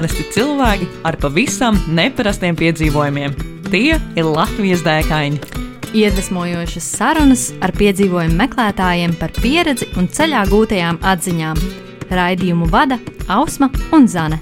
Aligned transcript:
Parasti 0.00 0.22
cilvēki 0.32 0.86
ar 1.04 1.18
pavisam 1.20 1.76
neparastiem 1.92 2.56
piedzīvojumiem. 2.56 3.34
Tie 3.66 3.98
ir 4.00 4.24
Latvijas 4.24 4.80
dēkaini. 4.86 5.36
Iedvesmojošas 5.92 6.88
sarunas 6.96 7.42
ar 7.60 7.76
piedzīvojumu 7.76 8.40
meklētājiem 8.40 9.18
par 9.20 9.36
pieredzi 9.36 9.92
un 10.00 10.08
ceļā 10.08 10.48
gūtajām 10.48 11.04
atziņām. 11.04 11.60
Raidījumu 12.16 12.72
vada 12.72 12.96
Ausma 13.28 13.68
un 13.92 14.08
Zane. 14.08 14.40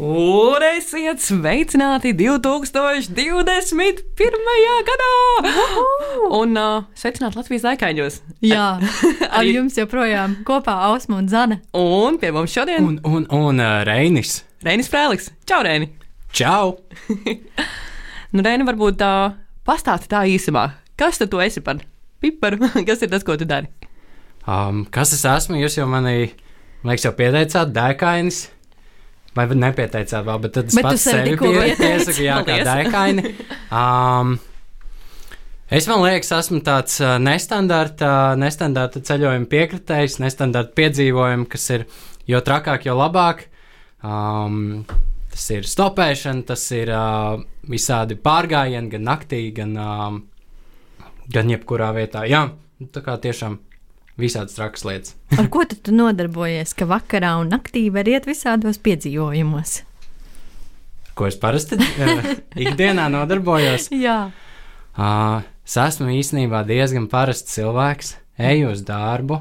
Un 0.00 0.62
esiet 0.64 1.20
sveicināti 1.20 2.14
2021. 2.16 3.10
gadā! 4.86 5.08
Un 6.38 6.56
uh, 6.56 6.86
sveicināti 6.96 7.36
Latvijas 7.36 7.66
dēkaņos! 7.66 8.14
Jā, 8.48 8.80
ar 9.36 9.44
jums 9.44 9.76
joprojām 9.76 10.38
kopā 10.48 10.78
Ausma 10.86 11.18
un 11.20 11.26
Zane. 11.28 11.58
Un 11.76 12.16
pie 12.22 12.30
mums 12.32 12.54
šodien 12.56 12.80
Un, 12.80 12.94
un, 13.04 13.26
un 13.28 13.60
uh, 13.60 13.82
Reinis. 13.84 14.38
Reinis 14.64 14.88
Frēliks. 14.88 15.28
Čau, 15.44 15.60
Reini! 15.68 15.90
Čau! 16.32 16.78
Nu, 18.32 18.44
Reini, 18.46 18.64
varbūt 18.64 19.00
uh, 19.04 19.34
pastāsti 19.68 20.08
tā 20.08 20.22
īsumā. 20.30 20.62
Kas 20.96 21.18
tad 21.20 21.28
tu 21.32 21.42
esi 21.44 21.60
par 21.66 21.82
piparu? 22.24 22.70
Kas 22.88 23.04
ir 23.04 23.10
tas, 23.12 23.26
ko 23.26 23.36
tu 23.36 23.44
dari? 23.44 23.68
Um, 24.46 24.86
kas 24.88 25.12
es 25.12 25.26
esmu? 25.28 25.58
Jūs 25.60 25.76
jau 25.76 25.84
mani, 25.90 26.30
man 26.80 26.94
liekas, 26.94 27.04
jau 27.10 27.12
pieteicāt, 27.18 27.74
dēkainis. 27.74 28.46
Vai 29.36 29.46
nepieteicāt 29.46 30.24
vēl, 30.26 30.38
bet 30.42 30.54
tad 30.56 30.70
es 30.70 30.76
Bet 30.76 30.86
pats 30.88 31.04
sev 31.06 31.20
sevi 31.20 31.36
piesaku, 31.38 32.22
jā, 32.24 32.38
kā 32.42 32.56
Paldies. 32.56 32.66
dēkaini. 32.66 33.34
Um, 33.70 34.32
es 35.70 35.86
man 35.86 36.02
liekas, 36.02 36.32
esmu 36.34 36.58
tāds 36.66 36.96
nestandarta, 37.22 38.10
nestandarta 38.40 39.02
ceļojuma 39.06 39.46
piekritējs, 39.52 40.18
nestandarta 40.24 40.74
piedzīvojumi, 40.80 41.46
kas 41.52 41.68
ir 41.76 41.86
jo 42.30 42.42
trakāk, 42.42 42.88
jo 42.90 42.98
labāk. 42.98 43.46
Um, 44.02 44.82
tas 45.30 45.46
ir 45.54 45.70
stopēšana, 45.70 46.46
tas 46.50 46.66
ir 46.74 46.90
uh, 46.90 47.38
visādi 47.70 48.18
pārgājieni, 48.18 48.90
gan 48.96 49.08
naktī, 49.12 49.44
gan, 49.54 49.78
um, 49.78 50.20
gan 51.30 51.54
jebkurā 51.54 51.94
vietā. 51.94 52.26
Jā, 52.26 52.48
tā 52.90 53.06
kā 53.06 53.14
tiešām 53.22 53.60
visādas 54.20 54.58
trakas 54.58 54.84
lietas. 54.86 55.16
Ar 55.38 55.48
ko 55.52 55.64
tad 55.68 55.80
tu 55.86 55.94
nodarbojies, 55.96 56.74
ka 56.76 56.88
vakarā 56.90 57.36
un 57.40 57.50
naktī 57.54 57.86
var 57.92 58.08
iet 58.10 58.28
visādos 58.28 58.78
piedzīvojumos? 58.84 59.80
Ko 61.18 61.26
es 61.28 61.40
parasti 61.40 61.76
uh, 61.80 62.30
ikdienā 62.64 63.08
nodarbojos. 63.12 63.90
Jā, 63.96 64.20
Uh, 64.98 65.44
es 65.64 65.76
esmu 65.78 66.10
īstenībā 66.18 66.64
diezgan 66.66 67.06
parasts 67.10 67.54
cilvēks. 67.54 68.16
Eju 68.40 68.72
uz 68.72 68.82
darbu, 68.86 69.38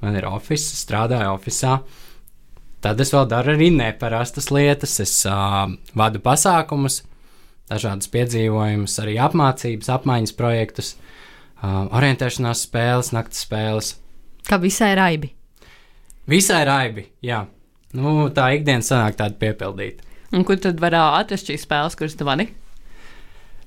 man 0.00 0.16
ir 0.16 0.28
oficiāls, 0.28 0.84
strādāju 0.84 1.34
oficiālā. 1.34 1.82
Tad 2.80 3.00
es 3.02 3.10
vēl 3.12 3.26
daru 3.28 3.52
arī 3.52 3.68
neparastas 3.74 4.48
lietas. 4.54 4.96
Es 5.04 5.14
uh, 5.28 5.68
vadu 5.98 6.22
pasākumus, 6.24 7.02
dažādas 7.70 8.08
piedzīvojumus, 8.14 8.96
arī 9.02 9.18
apmācības, 9.20 9.90
apmaiņas 9.98 10.36
projektus, 10.38 10.94
uh, 11.60 11.90
orientēšanās 11.92 12.64
spēles, 12.66 13.12
naktas 13.14 13.44
spēles. 13.44 13.94
Kā 14.50 14.58
visai 14.62 14.92
raibi. 14.98 15.32
Visai 16.30 16.64
raibi, 16.68 17.06
jā. 17.26 17.44
Nu, 17.96 18.28
tā 18.34 18.52
ikdiena 18.54 18.84
sanāk 18.86 19.18
tāda 19.18 19.38
piepildīta. 19.40 20.06
Un 20.36 20.44
kur 20.46 20.60
tad 20.62 20.78
var 20.82 20.94
atrast 20.94 21.50
šīs 21.50 21.64
spēles, 21.66 21.96
kuras 21.98 22.14
tu 22.18 22.26
vadi? 22.28 22.46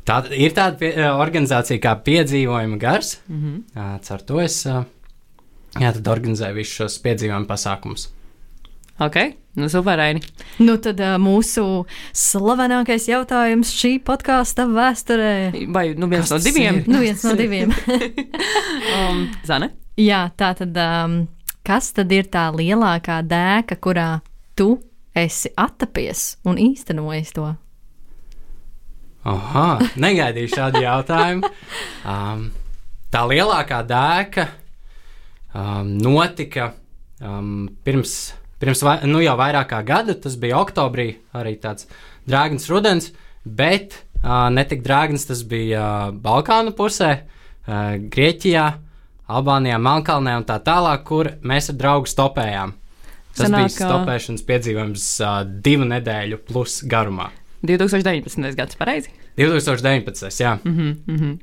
Tā 0.08 0.20
ir 0.36 0.56
tāda 0.56 0.80
pie, 0.80 0.94
eh, 0.96 1.10
organizācija 1.12 1.80
kā 1.84 1.96
piedzīvojuma 2.04 2.80
gars. 2.80 3.20
Mm 3.28 3.40
-hmm. 3.42 4.00
Caur 4.04 4.22
to 4.22 4.42
es 4.42 4.66
ā, 4.66 4.84
jā, 5.80 5.94
tad 5.94 6.08
organizēju 6.08 6.56
visus 6.56 6.76
šos 6.76 7.00
piedzīvojumu 7.00 7.48
pasākumus. 7.48 8.10
Ok, 9.00 9.16
nu 9.56 9.70
super, 9.70 9.98
Reini. 9.98 10.22
Nu 10.60 10.78
tad 10.78 11.00
uh, 11.00 11.18
mūsu 11.18 11.86
slavenākais 12.14 13.08
jautājums 13.08 13.74
šī 13.74 14.00
podkāsta 14.04 14.68
vēsturē. 14.70 15.68
Vai 15.74 15.94
nu 15.98 16.08
viens 16.08 16.30
Kas 16.30 16.32
no 16.32 16.52
diviem? 16.52 16.76
ir? 16.76 16.88
Nu, 16.88 17.00
viens 17.00 17.24
no 17.24 17.34
diviem. 17.36 17.74
um, 19.10 19.32
Zane? 19.46 19.70
Jā, 20.00 20.24
tā 20.34 20.54
tad, 20.58 20.74
um, 20.74 21.20
kas 21.62 21.92
tad 21.94 22.12
ir 22.16 22.26
tā 22.34 22.48
lielākā 22.50 23.20
dēka, 23.30 23.78
kurā 23.78 24.08
tu 24.58 24.80
esi 25.14 25.52
attapies 25.54 26.40
un 26.50 26.58
īstenojis 26.58 27.34
to? 27.36 27.52
Aha, 29.30 29.68
negaidīju 30.02 30.50
šādu 30.52 30.82
jautājumu. 30.84 31.52
Um, 32.10 32.48
tā 33.14 33.22
lielākā 33.30 33.84
dēka 33.88 34.48
um, 35.54 35.94
notika 36.02 36.72
um, 37.22 37.70
pirms, 37.86 38.34
pirms 38.60 38.82
vai, 38.84 38.96
nu 39.06 39.22
jau 39.22 39.36
vairāk 39.40 39.70
kā 39.76 39.84
gada. 39.86 40.18
Tas 40.18 40.40
bija 40.42 40.58
oktobrī, 40.58 41.12
arī 41.38 41.54
tāds 41.62 41.86
drāgns 42.26 42.66
rudens, 42.72 43.12
bet 43.46 44.00
uh, 44.24 44.50
ne 44.50 44.66
tik 44.66 44.82
drāgns 44.82 45.30
tas 45.30 45.46
bija 45.46 45.86
uh, 46.10 46.18
Balkānu 46.18 46.74
pusē, 46.74 47.12
uh, 47.22 47.94
Grieķijā, 48.10 48.66
Albānijā, 49.40 49.78
Melnkalnē 49.82 50.38
un 50.40 50.48
tā 50.48 50.60
tālāk, 50.64 51.04
kur 51.08 51.32
mēs 51.42 51.72
ar 51.74 51.78
draugu 51.80 52.10
stopējām. 52.12 52.74
Tas 53.34 53.48
Sanāk, 53.48 53.72
bija 53.72 53.90
stopēšanas 53.90 54.46
piedzīvojums 54.46 55.06
uh, 55.26 55.40
divu 55.66 55.88
nedēļu 55.90 56.44
plus 56.48 56.82
garumā. 56.90 57.32
2019. 57.66 58.54
gads, 58.60 58.78
pareizi? 58.78 59.10
2019. 59.40 60.30
Jā. 60.40 60.58
Mm 60.64 60.78
-hmm, 60.78 60.96
mm 61.08 61.18
-hmm. 61.18 61.40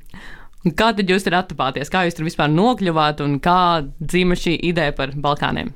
Un 0.65 0.75
Kā 0.77 0.91
tad 0.97 1.09
jūs 1.09 1.25
tur 1.25 1.35
attapāties? 1.35 1.89
Kā 1.89 2.05
jūs 2.05 2.17
tur 2.17 2.25
vispār 2.25 2.51
nokļuvāt 2.53 3.21
un 3.25 3.39
kā 3.41 3.87
dzīva 4.01 4.37
šī 4.37 4.59
ideja 4.69 4.93
par 4.93 5.15
Balkāniem? 5.17 5.73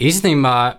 Īstenībā 0.00 0.74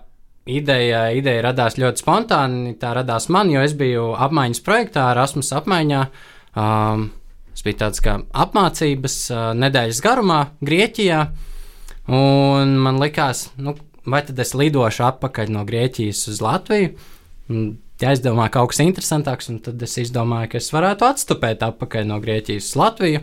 ideja, 0.46 1.10
ideja 1.16 1.42
radās 1.42 1.78
ļoti 1.80 2.02
spontāni. 2.04 2.74
Tā 2.76 2.92
radās 2.94 3.28
man, 3.28 3.50
jo 3.50 3.62
es 3.64 3.72
biju 3.72 4.12
apmaiņas 4.18 4.60
projektā, 4.60 5.10
Erasmus 5.14 5.52
apmaiņā. 5.52 6.06
Um, 6.54 7.10
tas 7.54 7.64
bija 7.64 7.80
tāds 7.86 8.02
kā 8.04 8.18
apmācības 8.44 9.18
nedēļas 9.62 10.02
garumā 10.04 10.40
Grieķijā. 10.64 11.24
Un 12.12 12.76
man 12.84 13.00
likās, 13.00 13.46
nu, 13.56 13.76
vai 14.04 14.20
tad 14.26 14.42
es 14.42 14.52
lidošu 14.58 15.06
atpakaļ 15.06 15.54
no 15.54 15.64
Grieķijas 15.68 16.26
uz 16.34 16.42
Latviju. 16.44 16.92
Ja 18.02 18.10
es 18.10 18.20
domāju, 18.20 18.50
ka 18.50 18.60
kaut 18.60 18.74
kas 18.74 18.82
interesantāks, 18.84 19.48
tad 19.64 19.82
es 19.86 19.94
izdomāju, 20.02 20.50
ka 20.52 20.60
es 20.60 20.72
varētu 20.74 21.06
atstupēt 21.06 21.62
atpakaļ 21.64 22.08
no 22.10 22.18
Grieķijas 22.20 22.72
uz 22.72 22.80
Latviju 22.80 23.22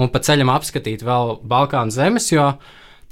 un 0.00 0.10
pa 0.10 0.22
ceļam 0.24 0.52
apskatīt 0.54 1.04
vēl 1.06 1.38
Balkānu 1.50 1.94
zemes, 1.94 2.30
jo 2.32 2.46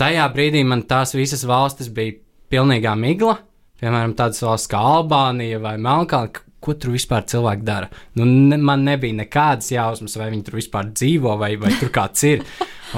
tajā 0.00 0.26
brīdī 0.34 0.62
man 0.66 0.84
tās 0.88 1.14
visas 1.16 1.44
valstis 1.48 1.90
bija 1.92 2.16
pilnīgā 2.52 2.94
migla. 2.98 3.38
Piemēram, 3.82 4.14
tādas 4.18 4.42
valsts 4.44 4.70
kā 4.70 4.78
Albānija 4.78 5.58
vai 5.62 5.74
Melnkalna, 5.82 6.42
ko 6.62 6.74
tur 6.78 6.94
vispār 6.94 7.24
cilvēki 7.28 7.66
dara. 7.66 7.88
Nu, 8.18 8.26
ne, 8.28 8.56
man 8.56 8.84
nebija 8.86 9.16
nekādas 9.22 9.68
jausmas, 9.74 10.14
vai 10.20 10.30
viņi 10.32 10.46
tur 10.46 10.58
vispār 10.60 10.88
dzīvo, 10.92 11.34
vai, 11.40 11.54
vai 11.60 11.74
tur 11.80 11.92
kāds 11.94 12.24
ir. 12.28 12.44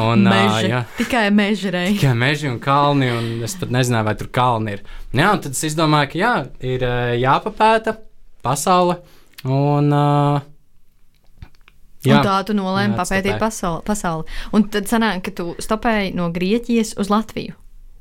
Un, 0.01 0.25
Meži, 0.27 0.73
jā, 0.73 0.81
tikai 0.99 1.29
mežrei. 1.31 1.93
tikai 1.95 2.15
meži 2.19 2.49
un 2.51 2.57
kalni, 2.63 3.13
un 3.15 3.45
es 3.47 3.55
pat 3.61 3.71
nezināju, 3.71 4.09
vai 4.09 4.15
tur 4.19 4.31
kalni 4.35 4.75
ir. 4.75 4.81
Jā, 5.15 5.29
un 5.37 5.43
tad 5.45 5.55
es 5.55 5.63
izdomāju, 5.69 6.11
ka 6.15 6.19
jā, 6.19 6.33
ir 6.67 6.87
jāpapēta 7.23 7.95
pasaule. 8.43 8.99
Un, 9.45 9.93
ā, 9.95 10.43
Jā, 12.05 12.19
un 12.19 12.27
tā 12.27 12.35
tu 12.45 12.53
nolēmi 12.57 12.99
papētīt 12.99 13.39
pasauli, 13.41 13.81
pasauli. 13.87 14.27
Un 14.57 14.67
tad 14.73 14.91
sanāk, 14.91 15.23
ka 15.25 15.33
tu 15.39 15.55
stopēji 15.63 16.11
no 16.19 16.27
Grieķijas 16.35 16.97
uz 17.01 17.09
Latviju. 17.13 17.55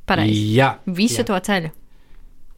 Pareizi. 0.09 0.41
Jā, 0.57 0.73
Visu 0.83 1.21
jā. 1.21 1.27
to 1.29 1.37
ceļu. 1.39 1.71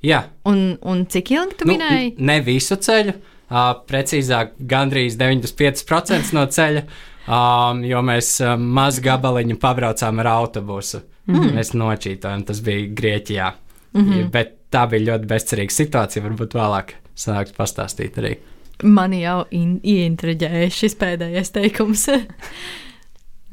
Jā. 0.05 0.21
Un, 0.49 0.77
un 0.85 1.05
cik 1.11 1.31
ilgi 1.35 1.57
tu 1.59 1.67
Nu, 1.67 1.73
minēji? 1.73 2.13
ne 2.19 2.39
visu 2.45 2.77
ceļu, 2.77 3.13
uh, 3.49 3.73
precīzāk, 3.89 4.55
gandrīz 4.69 5.17
95% 5.19 6.33
no 6.37 6.45
ceļa, 6.47 6.83
um, 7.27 7.83
jo 7.87 8.01
mēs 8.05 8.35
uh, 8.45 8.55
mazu 8.57 9.01
gabaliņu 9.05 9.57
pabraucām 9.61 10.19
ar 10.23 10.31
autobusu. 10.37 11.01
Mm. 11.25 11.55
Mēs 11.57 11.71
nočītojām, 11.73 12.43
tas 12.45 12.59
bija 12.61 12.87
Grieķijā. 12.93 13.51
Mm 13.95 14.01
-hmm. 14.11 14.29
Bet 14.31 14.51
tā 14.71 14.83
bija 14.91 15.05
ļoti 15.15 15.25
bezcerīga 15.25 15.73
situācija. 15.73 16.23
Varbūt 16.23 16.53
vēlāk 16.53 16.91
sanāks 17.17 17.53
pastāstīt 17.57 18.17
arī. 18.21 18.35
Mani 18.83 19.21
jau 19.21 19.45
in- 19.51 19.79
ieintriģēja 19.83 20.69
šis 20.69 20.95
pēdējais 20.99 21.51
teikums. 21.51 22.07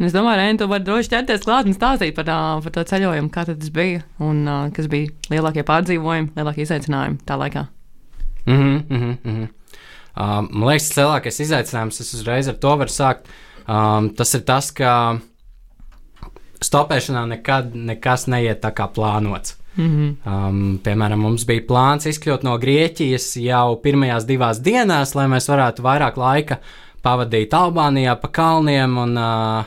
Un 0.02 0.08
Es 0.08 0.14
domāju, 0.16 0.40
Reini, 0.40 0.58
tu 0.58 0.66
vari 0.66 0.82
droši 0.82 1.12
ķerties 1.12 1.44
klāt 1.44 1.68
un 1.70 1.76
stāstīt 1.76 2.16
par, 2.16 2.26
par 2.26 2.72
to 2.74 2.82
ceļojumu, 2.90 3.28
kā 3.30 3.44
tas 3.46 3.68
bija 3.70 4.00
un 4.18 4.40
kas 4.74 4.88
bija 4.90 5.12
lielākie 5.30 5.62
pārdzīvojumi, 5.62 6.32
lielākie 6.34 6.64
izaicinājumi 6.64 7.20
tā 7.22 7.36
laikā. 7.38 7.68
Mm 8.46 8.56
-hmm, 8.58 8.82
mm 8.88 9.20
-hmm. 9.24 9.48
Um, 10.12 10.48
man 10.50 10.68
liekas, 10.68 10.88
tas 10.88 10.98
lielākais 10.98 11.40
izaicinājums, 11.40 12.00
es 12.00 12.14
uzreiz 12.14 12.48
ar 12.48 12.54
to 12.54 12.76
varu 12.76 12.90
sākt. 12.90 13.30
Um, 13.68 14.10
tas 14.10 14.34
ir 14.34 14.40
tas, 14.40 14.70
ka 14.70 15.18
stopēšanā 16.60 17.26
nekad 17.26 17.74
nekas 17.74 18.26
neiet 18.26 18.60
tā 18.60 18.72
kā 18.72 18.88
plānots. 18.92 19.56
Mm 19.76 19.86
-hmm. 19.86 20.32
Um, 20.48 20.80
piemēram, 20.84 21.16
mums 21.16 21.44
bija 21.44 21.62
plāns 21.68 22.06
izkļūt 22.06 22.42
no 22.42 22.58
Grieķijas 22.58 23.36
jau 23.36 23.76
pirmajās 23.76 24.26
divās 24.26 24.60
dienās, 24.60 25.14
lai 25.14 25.26
mēs 25.26 25.48
varētu 25.48 25.82
vairāk 25.82 26.16
laika 26.16 26.56
pavadīt 27.02 27.54
Albānijā 27.54 28.20
pa 28.20 28.28
kalniem 28.28 28.98
un 28.98 29.16
uh, 29.16 29.64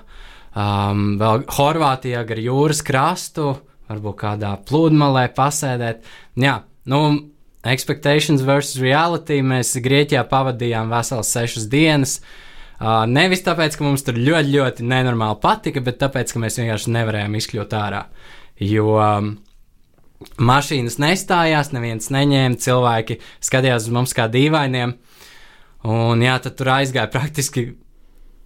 um, 0.55 1.05
vēl 1.21 1.45
Horvātijā 1.55 2.23
gar 2.27 2.41
jūras 2.41 2.81
krastu, 2.85 3.53
varbūt 3.91 4.19
kādā 4.23 4.55
pludmalē 4.67 5.27
pasēdēt. 5.35 6.07
Jā, 6.41 6.57
nu, 6.91 7.01
expectations 7.65 8.43
versus 8.45 8.81
reality 8.81 9.41
mēs 9.45 9.75
Grieķijā 9.83 10.25
pavadījām 10.31 10.91
veselas 10.93 11.31
sešas 11.35 11.69
dienas. 11.71 12.19
Uh, 12.75 13.05
nevis 13.07 13.43
tāpēc, 13.45 13.77
ka 13.77 13.85
mums 13.85 14.03
tur 14.03 14.17
ļoti, 14.19 14.51
ļoti 14.51 14.87
nenormāli 14.89 15.39
patika, 15.43 15.83
bet 15.83 16.01
tāpēc, 16.01 16.33
ka 16.33 16.41
mēs 16.43 16.59
vienkārši 16.59 16.91
nevarējām 16.97 17.37
izkļūt 17.39 17.75
ārā. 17.79 18.01
Jo 18.59 18.97
um, 18.99 19.31
mašīnas 20.43 20.99
nestājās, 21.01 21.71
neviens 21.75 22.11
neņēma, 22.13 22.59
cilvēki 22.61 23.19
skatījās 23.43 23.87
uz 23.87 23.95
mums 23.95 24.15
kā 24.15 24.27
dīvainiem. 24.31 24.95
Un 25.85 26.21
jā, 26.25 26.35
tad 26.41 26.57
tur 26.59 26.73
aizgāja 26.79 27.11
praktiski 27.13 27.69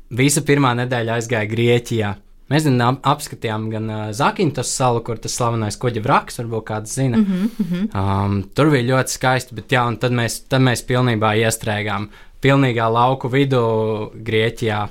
visa 0.10 0.42
pirmā 0.46 0.74
nedēļa 0.80 1.20
aizgāja 1.20 1.50
Grieķijā. 1.50 2.16
Mēs 2.50 2.64
zinām, 2.66 2.98
apskatījām 3.06 3.68
gan 3.70 3.90
uh, 3.94 4.06
Zakintas 4.16 4.72
salu, 4.74 5.04
kur 5.06 5.20
tas 5.22 5.36
slavenais 5.38 5.78
kuģa 5.78 6.02
vraks, 6.02 6.40
varbūt 6.42 6.66
kāds 6.66 6.96
zina. 6.98 7.18
Mm 7.18 7.52
-hmm. 7.60 7.84
um, 7.94 8.40
tur 8.58 8.72
bija 8.74 8.88
ļoti 8.88 9.14
skaisti, 9.14 9.56
bet 9.56 9.72
jā, 9.72 9.86
un 9.88 9.98
tad 10.02 10.12
mēs, 10.18 10.40
tad 10.50 10.66
mēs 10.66 10.82
pilnībā 10.82 11.36
iestrēgām 11.46 12.10
pilnīgā 12.42 12.90
lauku 12.92 13.30
vidū 13.30 14.12
Grieķijā. 14.16 14.88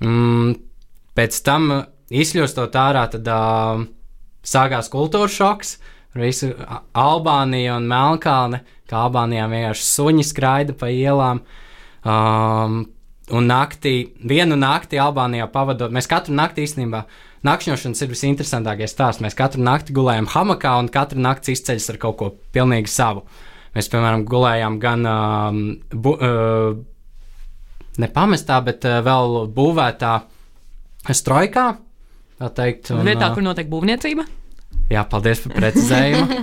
Mm, 0.00 0.54
pēc 1.14 1.42
tam 1.44 1.84
izļūstot 2.10 2.72
ārā, 2.74 3.06
tad 3.12 3.28
uh, 3.28 3.84
sākās 4.42 4.88
kultūras 4.88 5.36
šoks. 5.36 5.78
Visu 6.14 6.48
Albāniju 6.98 7.76
un 7.76 7.86
Melnkalni, 7.86 8.58
kā 8.90 9.04
Albānijā 9.04 9.44
vienkārši 9.50 9.84
suņi 9.86 10.24
skraida 10.26 10.72
pa 10.72 10.88
ielām. 10.90 11.44
Um, 12.02 12.86
un 13.36 13.48
naktī, 13.50 13.94
vienu 14.26 14.56
nakti 14.58 14.98
Albānijā 15.00 15.46
pavadot, 15.52 15.92
mēs 15.94 16.08
katru 16.10 16.34
nakti 16.36 16.64
īstenībā, 16.66 17.04
nakšņošanas 17.46 18.02
ir 18.04 18.10
visinteresantākais 18.12 18.94
stāsts. 18.94 19.22
Mēs 19.24 19.36
katru 19.38 19.62
nakti 19.64 19.94
gulējam 19.96 20.28
hamakā 20.32 20.76
un 20.82 20.90
katru 20.92 21.22
nakti 21.22 21.54
izceļas 21.56 21.90
ar 21.92 22.00
kaut 22.02 22.18
ko 22.20 22.32
pilnīgi 22.54 22.90
savu. 22.92 23.24
Mēs, 23.76 23.88
piemēram, 23.92 24.26
gulējām 24.26 24.80
gan 24.82 25.06
um, 25.06 25.60
bu, 25.94 26.16
uh, 26.16 26.74
nepamestā, 28.02 28.58
bet 28.66 28.86
uh, 28.88 28.98
vēl 29.06 29.46
būvētā 29.54 30.16
strojkā. 31.14 31.68
Teikt, 32.56 32.90
un, 32.96 33.04
Vietā, 33.04 33.28
kur 33.34 33.44
notiek 33.44 33.68
būvniecība. 33.70 34.24
Jā, 34.90 35.04
paldies 35.06 35.38
par 35.44 35.54
precizējumu. 35.54 36.36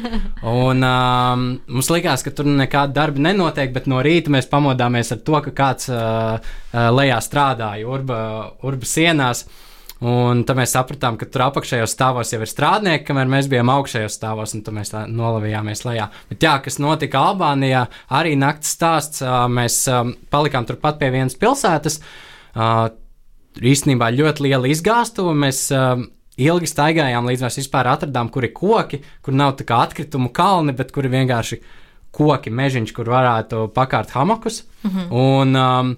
Un, 0.47 0.83
um, 0.87 1.41
mums 1.67 1.89
likās, 1.91 2.23
ka 2.23 2.31
tur 2.31 2.47
nekāda 2.47 2.95
darba 2.95 3.19
nenotiek, 3.25 3.73
bet 3.75 3.89
no 3.91 3.99
rīta 4.03 4.31
mēs 4.31 4.47
pamodāmies 4.47 5.11
ar 5.11 5.19
to, 5.27 5.41
ka 5.43 5.51
kāds 5.55 5.89
uh, 5.91 6.37
uh, 6.39 6.77
lejā 6.95 7.17
strādāja 7.23 7.89
urba, 7.91 8.19
urba 8.63 8.87
sienās. 8.87 9.43
Un 9.97 10.43
tad 10.47 10.59
mēs 10.59 10.75
sapratām, 10.77 11.17
ka 11.17 11.25
tur 11.27 11.47
apakšējos 11.47 11.91
stāvos 11.97 12.31
jau 12.31 12.39
ir 12.45 12.51
strādnieki, 12.51 13.03
kamēr 13.09 13.27
mēs 13.33 13.49
bijām 13.51 13.71
augšējos 13.73 14.15
stāvos, 14.19 14.53
un 14.55 14.63
tad 14.63 14.77
mēs 14.77 14.93
tā 14.93 15.03
nolavījāmies 15.09 15.83
lejā. 15.87 16.05
Bet 16.29 16.45
jā, 16.47 16.53
kas 16.63 16.77
notika 16.79 17.25
Albānijā, 17.31 17.87
arī 18.15 18.37
naktas 18.39 18.77
stāsts. 18.77 19.25
Uh, 19.25 19.43
mēs 19.51 19.81
um, 19.91 20.13
palikām 20.31 20.69
turpat 20.69 21.01
pie 21.01 21.11
vienas 21.17 21.35
pilsētas. 21.41 21.99
Uh, 22.55 22.85
īstenībā 23.59 24.13
ļoti 24.15 24.47
liela 24.47 24.71
izgāstuva. 24.71 25.35
Mēs 25.35 25.65
uh, 25.75 25.97
ilgi 26.37 26.69
staigājām, 26.69 27.27
līdz 27.27 27.45
mēs 27.47 27.59
vispār 27.61 27.89
atradām, 27.91 28.29
kur 28.33 28.45
ir 28.45 28.53
koki, 28.55 29.01
kur 29.25 29.35
nav 29.37 29.55
tā 29.57 29.65
kā 29.67 29.81
atkritumu 29.85 30.29
kalni, 30.35 30.75
bet 30.77 30.93
kur 30.95 31.07
ir 31.07 31.13
vienkārši 31.13 31.59
koki, 32.17 32.53
mežiņš, 32.53 32.93
kur 32.95 33.09
varētu 33.11 33.67
pakārt 33.75 34.13
hamakus. 34.15 34.63
Mm 34.83 34.91
-hmm. 34.91 35.07
Un 35.11 35.55
um, 35.55 35.95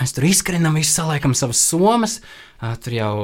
mēs 0.00 0.14
tur 0.14 0.24
izskrienam, 0.24 0.74
visu 0.74 0.92
saliekam 0.92 1.34
savas 1.34 1.60
somas, 1.68 2.20
uh, 2.62 2.76
tur 2.76 2.92
jau 2.92 3.14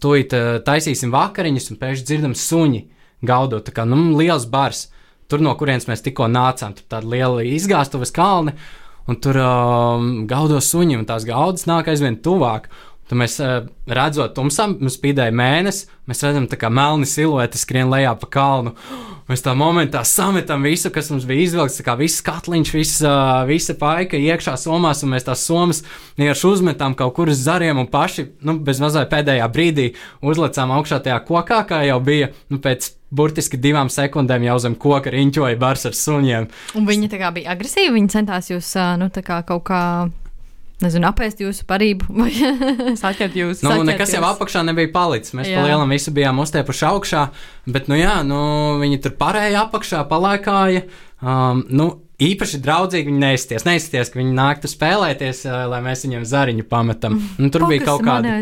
tūlīt 0.00 0.34
uh, 0.34 0.62
taisīsim 0.64 1.10
vakariņas, 1.10 1.70
un 1.70 1.76
pēkšņi 1.76 2.04
dzirdam 2.04 2.34
suņi 2.34 2.84
gaudot, 3.22 3.68
tā 3.68 3.72
kā 3.72 3.84
nu, 3.84 4.16
liels 4.16 4.46
bars. 4.46 4.88
Tur, 5.28 5.40
no 5.40 5.54
kurienes 5.54 5.86
mēs 5.86 6.02
tikko 6.02 6.26
nācām, 6.26 6.74
tur 6.74 6.84
tāda 6.88 7.06
liela 7.06 7.42
izgāstuves 7.46 8.10
kalni, 8.10 8.52
un 9.06 9.16
tur 9.16 9.36
um, 9.36 10.26
gaudo 10.26 10.58
suņi, 10.60 10.98
un 10.98 11.06
tās 11.06 11.24
gaudas 11.24 11.66
nāk 11.66 11.88
aizvien 11.88 12.16
tuvāk. 12.16 12.68
Tad 13.10 13.18
mēs 13.18 13.40
uh, 13.42 13.64
redzam, 13.90 14.28
tumsā 14.30 14.68
mums 14.70 14.94
spīdēja 14.94 15.34
mēnesis, 15.34 15.88
mēs 16.06 16.20
redzam, 16.22 16.44
kā 16.46 16.68
melni 16.70 17.08
silueti 17.10 17.58
skrien 17.58 17.90
lejā 17.90 18.12
pa 18.20 18.28
kalnu. 18.30 18.70
Mēs 19.26 19.42
tā 19.42 19.50
momentā 19.58 20.04
sametam 20.06 20.62
visu, 20.62 20.92
kas 20.94 21.10
mums 21.10 21.26
bija 21.26 21.42
izvilkts, 21.42 21.82
kā 21.86 21.96
viss 21.98 22.22
katliņš, 22.22 22.70
viss, 22.76 23.00
uh, 23.02 23.42
visa 23.50 23.74
paika 23.78 24.18
iekšā 24.18 24.54
somās, 24.62 25.02
un 25.02 25.10
mēs 25.16 25.26
tās 25.26 25.42
somas 25.42 25.82
vienkārši 26.20 26.46
uzmetām 26.52 26.94
kaut 26.98 27.16
kur 27.18 27.34
uz 27.34 27.42
zariem 27.42 27.82
un 27.82 27.90
paši, 27.90 28.28
nu, 28.46 28.54
bez 28.62 28.78
mazliet 28.82 29.10
pēdējā 29.10 29.50
brīdī 29.58 29.90
uzlicām 30.22 30.70
augšā 30.78 31.02
tajā 31.02 31.18
kokā, 31.26 31.64
kā 31.66 31.82
jau 31.88 31.98
bija, 32.06 32.30
nu, 32.54 32.62
pēc 32.62 32.92
burtiski 33.10 33.58
divām 33.58 33.90
sekundēm 33.90 34.46
jau 34.46 34.58
zem 34.62 34.78
koka 34.78 35.10
riņķoja 35.10 35.58
bars 35.58 35.90
ar 35.90 35.98
suņiem. 35.98 36.50
Un 36.78 36.86
viņi 36.86 37.10
tā 37.10 37.18
kā 37.18 37.34
bija 37.34 37.58
agresīvi, 37.58 37.96
viņi 37.98 38.14
centās 38.14 38.54
jūs, 38.54 38.76
nu, 39.02 39.10
tā 39.10 39.26
kā 39.26 39.42
kaut 39.46 39.66
kā 39.66 39.82
nezinu, 40.84 41.08
apēst 41.10 41.42
jūsu 41.44 41.66
parību 41.68 42.26
saķert 43.02 43.36
jūs. 43.38 43.62
Nu, 43.64 43.72
saķert 43.72 43.88
nekas 43.92 44.12
jūs. 44.12 44.18
jau 44.18 44.26
apakšā 44.30 44.64
nebija 44.66 44.92
palicis. 44.94 45.34
Mēs 45.36 45.50
Jā. 45.50 45.60
pa 45.60 45.68
lielam 45.68 45.92
visu 45.92 46.12
bijām 46.16 46.40
uztiepuši 46.42 46.86
augšā, 46.90 47.24
bet, 47.70 47.90
nu 47.92 47.98
jā, 48.00 48.20
nu, 48.26 48.42
viņi 48.82 49.00
tur 49.04 49.16
pārēja 49.20 49.66
apakšā, 49.66 50.04
palēkāja. 50.10 50.84
Um, 51.20 51.64
nu, 51.68 51.88
īpaši 52.20 52.60
draudzīgi 52.64 53.10
viņi 53.10 53.20
neizties. 53.20 53.66
Neizties, 53.68 54.12
ka 54.12 54.20
viņi 54.20 54.32
nāktu 54.36 54.70
spēlēties, 54.72 55.44
uh, 55.48 55.62
lai 55.72 55.82
mēs 55.84 56.04
viņiem 56.06 56.26
zariņu 56.28 56.66
pametam. 56.70 57.18
Nu, 57.40 57.50
tur 57.52 57.66
bija 57.68 57.84
kaut 57.90 58.04
kāda, 58.06 58.38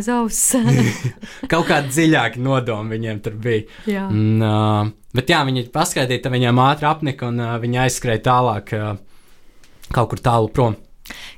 kaut 1.53 1.69
kāda 1.71 1.87
dziļāka 1.91 2.43
nodoma 2.43 2.95
viņiem 2.95 3.23
tur 3.25 3.39
bija. 3.43 3.67
Jā. 3.91 4.07
Un, 4.11 4.43
uh, 4.43 4.91
bet 5.17 5.35
jā, 5.35 5.43
viņi 5.49 5.69
paskaidīja, 5.75 6.27
tad 6.27 6.37
viņiem 6.39 6.63
ātri 6.69 6.91
apnika 6.91 7.33
un 7.33 7.43
uh, 7.43 7.57
viņi 7.63 7.83
aizskrēja 7.87 8.25
tālāk, 8.31 8.77
uh, 8.79 9.89
kaut 9.91 10.15
kur 10.15 10.23
tālu 10.23 10.53
prom. 10.55 10.79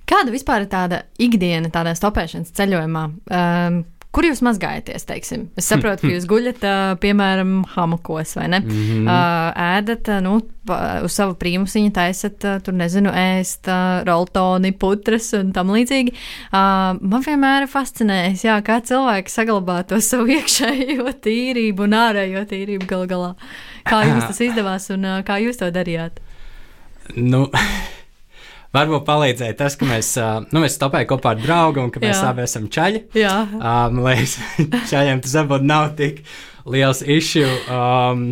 Kāda 0.08 0.34
vispār 0.34 0.66
ir 0.66 0.72
tāda 0.72 1.04
ikdiena 1.18 1.70
tādā 1.72 1.94
stopēšanas 1.98 2.54
ceļojumā? 2.56 3.06
Um, 3.30 3.82
Kur 4.10 4.26
jūs 4.26 4.40
mazgājaties? 4.42 5.04
Teiksim? 5.06 5.44
Es 5.58 5.68
saprotu, 5.70 6.02
ka 6.02 6.10
jūs 6.10 6.24
guļat, 6.26 6.64
piemēram, 6.98 7.60
hamakos 7.76 8.32
vai 8.34 8.48
ne? 8.50 8.58
Mm 8.58 8.80
-hmm. 8.80 9.04
uh, 9.06 9.76
ēdat, 9.78 10.10
nu, 10.24 10.40
uz 11.06 11.14
savu 11.14 11.36
prīmusiņu 11.38 11.92
taisat, 11.94 12.42
tur 12.66 12.74
nezinu, 12.74 13.12
ēst 13.14 13.70
roltoni, 14.08 14.72
putras 14.72 15.30
un 15.38 15.52
tam 15.54 15.70
līdzīgi. 15.70 16.14
Uh, 16.50 16.98
man 16.98 17.22
vienmēr 17.22 17.68
ir 17.68 17.70
fascinējis, 17.70 18.44
jā, 18.44 18.58
kā 18.66 18.80
cilvēki 18.82 19.30
saglabā 19.30 19.84
to 19.86 20.00
savu 20.02 20.26
iekšējo 20.38 21.06
tīrību 21.22 21.86
un 21.86 21.94
ārējo 21.94 22.44
tīrību 22.50 22.90
gal 22.90 23.06
galā. 23.06 23.34
Kā 23.86 24.02
jums 24.08 24.26
tas 24.26 24.40
izdevās 24.40 24.90
un 24.90 25.04
uh, 25.06 25.22
kā 25.22 25.38
jūs 25.38 25.62
to 25.62 25.70
darījāt? 25.70 26.18
Nu, 27.14 27.46
varbūt 28.76 29.06
palīdzēja 29.06 29.56
tas, 29.58 29.76
ka 29.78 29.88
mēs, 29.88 30.12
nu, 30.52 30.62
mēs 30.62 30.76
stopējām 30.78 31.08
kopā 31.10 31.34
ar 31.34 31.42
draugu 31.42 31.82
un 31.84 31.90
ka 31.94 32.02
mēs 32.02 32.22
abi 32.26 32.44
esam 32.46 32.68
čaļi. 32.72 33.04
Jā, 33.18 33.34
Um, 33.60 34.00
lai 34.04 34.16
šajiem 34.90 35.22
tas 35.24 35.36
varbūt 35.40 35.66
nav 35.66 35.92
tik 35.98 36.22
liels 36.70 37.02
issue. 37.02 37.50
Um, 37.70 38.24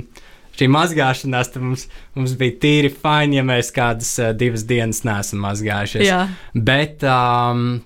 šī 0.59 0.69
mazgāšanās 0.75 1.53
mums, 1.63 1.87
mums 2.19 2.37
bija 2.39 2.59
tīri 2.63 2.93
fini, 2.95 3.39
ja 3.39 3.47
mēs 3.47 3.73
kādas 3.75 4.15
uh, 4.23 4.33
divas 4.37 4.67
dienas 4.69 5.05
neesam 5.07 5.43
mazgājušies. 5.47 6.07
jā. 6.07 6.23
Bet 6.55 7.05
um, 7.07 7.81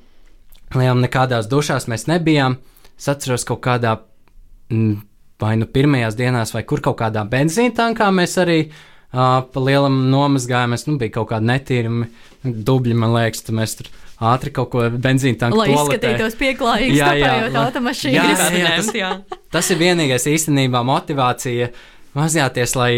lielām 0.77 1.03
nekādās 1.05 1.49
dušās 1.53 1.89
mēs 1.93 2.09
nebijām. 2.11 2.59
Es 2.99 3.09
atceros 3.11 3.45
kaut 3.49 3.65
kādā, 3.65 3.97
mm, 4.71 4.95
vai 5.43 5.57
nu 5.59 5.67
pirmajās 5.67 6.17
dienās, 6.17 6.53
vai 6.55 6.63
kur 6.69 6.85
kaut 6.85 7.01
kādā 7.01 7.25
benzīna 7.29 7.75
tankā 7.81 8.13
mēs 8.15 8.37
arī 8.41 8.59
uh, 8.69 8.81
pa 9.13 9.61
lielam 9.61 9.99
nomazgājāmies. 10.13 10.87
Nu, 10.89 10.97
bija 11.01 11.13
kaut 11.19 11.29
kādi 11.33 11.49
netīrumi 11.51 12.09
dubļi, 12.45 12.95
man 12.99 13.13
liekas, 13.17 13.45
tad 13.47 13.57
mēs 13.59 13.77
tur 13.79 13.91
ātri 14.23 14.53
kaut 14.55 14.71
ko 14.73 14.85
benzīna 15.03 15.39
tankā 15.41 15.59
Lai 15.59 15.69
izskatītos 15.75 16.37
pieklājīgi, 16.41 16.97
Jā, 16.97 17.13
jā, 17.19 17.31
stopējot 17.33 17.57
lai- 17.57 17.65
automašīnu. 17.67 18.15
Jā, 18.17 18.27
Gribētu 18.29 18.61
jā, 18.63 18.71
ņemt, 18.77 18.99
jā. 19.03 19.11
Tas 19.53 19.71
ir 19.75 19.81
vienīgais 19.83 20.29
īstenībā 20.33 20.85
motivācija. 20.87 21.69
Mazjāties, 22.13 22.75
lai, 22.77 22.91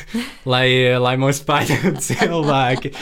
lai, 0.52 0.66
lai 0.96 1.12
mūs 1.20 1.42
paņemtu 1.44 2.00
cilvēki. 2.08 2.94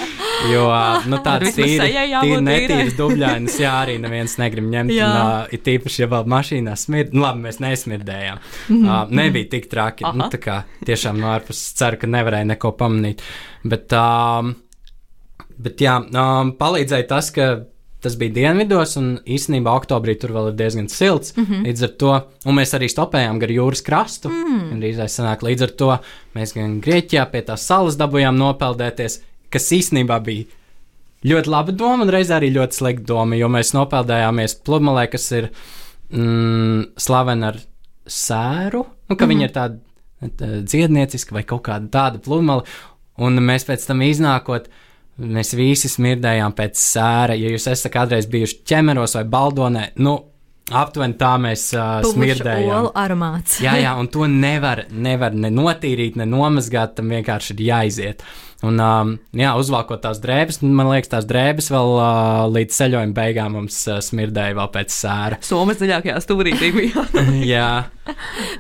Jo 0.51 0.65
nu, 1.07 1.21
tādas 1.23 1.55
tīri, 1.55 1.87
tīri 2.11 2.41
netīras 2.43 2.97
dubļainas, 2.99 3.59
jā, 3.63 3.75
arī 3.85 3.95
neviens 4.03 4.35
negrib 4.43 4.67
ņemt. 4.73 4.91
Un, 4.97 5.19
uh, 5.21 5.53
ir 5.55 5.63
tīpaši, 5.63 6.03
ja 6.03 6.11
vēl 6.11 6.27
mašīnā 6.35 6.75
smird. 6.81 7.15
Nu, 7.15 7.23
labi, 7.23 7.45
mēs 7.47 7.63
nesmirdējām. 7.63 8.43
Uh, 8.75 8.91
nebija 9.15 9.53
tik 9.55 9.71
traki. 9.71 10.09
Nu, 10.09 10.27
Aha. 10.27 10.33
tā 10.35 10.43
kā 10.43 10.59
tiešām 10.89 11.23
no 11.23 11.31
ārpuses 11.37 11.77
ceru, 11.79 12.01
ka 12.03 12.11
nevarēja 12.11 12.51
neko 12.57 12.75
pamanīt. 12.81 13.23
Bet, 13.63 13.95
um, 13.95 14.57
bet 15.63 15.87
jā, 15.87 16.01
um, 16.03 16.57
palīdzēja 16.59 17.07
tas, 17.15 17.31
ka 17.39 17.53
tas 18.03 18.17
bija 18.19 18.35
dienvidos, 18.35 18.97
un 18.99 19.13
īstenībā 19.23 19.73
oktobrī 19.79 20.17
tur 20.19 20.35
vēl 20.35 20.51
ir 20.51 20.57
diezgan 20.59 20.89
silts. 20.91 21.37
Mm 21.37 21.45
-hmm. 21.45 21.67
Līdz 21.67 21.85
ar 21.87 21.93
to, 22.03 22.15
un 22.47 22.57
mēs 22.59 22.75
arī 22.79 22.89
stopējām 22.91 23.39
gar 23.39 23.51
jūras 23.51 23.83
krastu. 23.83 24.29
Mm. 24.29 24.81
Drīzāk 24.83 25.11
sanāk, 25.13 25.43
līdz 25.43 25.63
ar 25.63 25.71
to 25.71 25.99
mēs 26.35 26.55
gan 26.55 26.81
Grieķijā 26.81 27.31
pie 27.31 27.43
tās 27.43 27.67
salas 27.67 27.97
dabūjām 27.97 28.37
nopeldēties, 28.37 29.21
kas 29.51 29.73
īstenībā 29.73 30.19
bija 30.25 30.45
ļoti 31.25 31.49
laba 31.49 31.73
doma, 31.73 32.03
un 32.03 32.11
reizē 32.11 32.41
arī 32.41 32.51
ļoti 32.53 32.75
slikta 32.75 33.05
doma, 33.07 33.37
jo 33.37 33.49
mēs 33.49 33.75
nopeldējāmies 33.75 34.55
pludmalē, 34.65 35.07
kas 35.11 35.33
ir 35.33 35.51
mm, 36.11 36.93
slavena 36.97 37.53
ar 37.53 37.61
sēru, 38.07 38.87
nu, 39.09 39.17
ka 39.17 39.27
mm 39.27 39.31
-hmm. 39.31 39.35
viņi 39.35 39.45
ir 39.45 39.51
tādi 39.51 39.79
dziednieciska 40.71 41.35
vai 41.35 41.43
kaut 41.43 41.63
kāda 41.67 41.89
tāda 41.89 42.19
pludmale. 42.19 42.63
Un 43.19 43.39
mēs 43.45 43.67
pēc 43.69 43.87
tam 43.87 44.03
iznākot, 44.03 44.69
mēs 45.25 45.55
visi 45.59 45.91
smirdējām 45.93 46.55
pēc 46.59 46.79
sēra. 46.81 47.39
Ja 47.39 47.53
jūs 47.55 47.69
esat 47.71 47.93
kādreiz 47.95 48.29
bijuši 48.31 48.63
ķemeros 48.69 49.17
vai 49.19 49.25
baldonē, 49.33 49.89
nu, 50.03 50.19
aptuveni 50.71 51.19
tā 51.19 51.33
mēs 51.43 51.67
uh, 51.77 51.99
smirdējām. 52.07 52.71
Olu 52.79 52.95
aromāts. 52.99 53.59
jā, 53.65 53.75
jā, 53.83 53.97
un 53.99 54.09
to 54.13 54.29
nevar, 54.47 54.87
nevar 54.93 55.35
ne 55.35 55.53
notīrīt, 55.53 56.17
ne 56.21 56.29
nomazgāt, 56.29 56.97
tam 56.99 57.13
vienkārši 57.13 57.55
ir 57.57 57.69
jāiziet. 57.73 58.25
Un, 58.63 58.77
um, 58.79 59.17
jā, 59.35 59.51
uzvalkot 59.59 60.05
tās 60.05 60.21
drēbes, 60.23 60.61
man 60.63 60.87
liekas, 60.87 61.11
tās 61.11 61.25
drēbes 61.27 61.67
vēl 61.73 61.97
uh, 61.97 62.45
līdz 62.55 62.77
ceļojuma 62.77 63.17
beigām 63.17 63.57
mums 63.59 63.81
uh, 63.91 63.99
smirdēja 64.05 64.55
vēl 64.55 64.71
pēc 64.77 64.95
sēra. 64.95 65.39
Somas 65.43 65.81
dziļākajā 65.81 66.21
stūrī 66.23 66.55
bija. 66.63 67.03
jā. 67.55 67.71